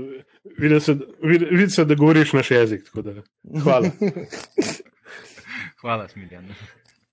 Vidim, 0.57 0.79
se, 0.79 0.95
vid, 1.23 1.73
se, 1.73 1.85
da 1.85 1.95
govoriš 1.95 2.33
naš 2.33 2.51
jezik. 2.51 2.85
tako 2.85 3.01
Da, 3.01 3.21
hvala. 3.63 3.89
Hvala, 5.81 6.07
Smiljan. 6.07 6.45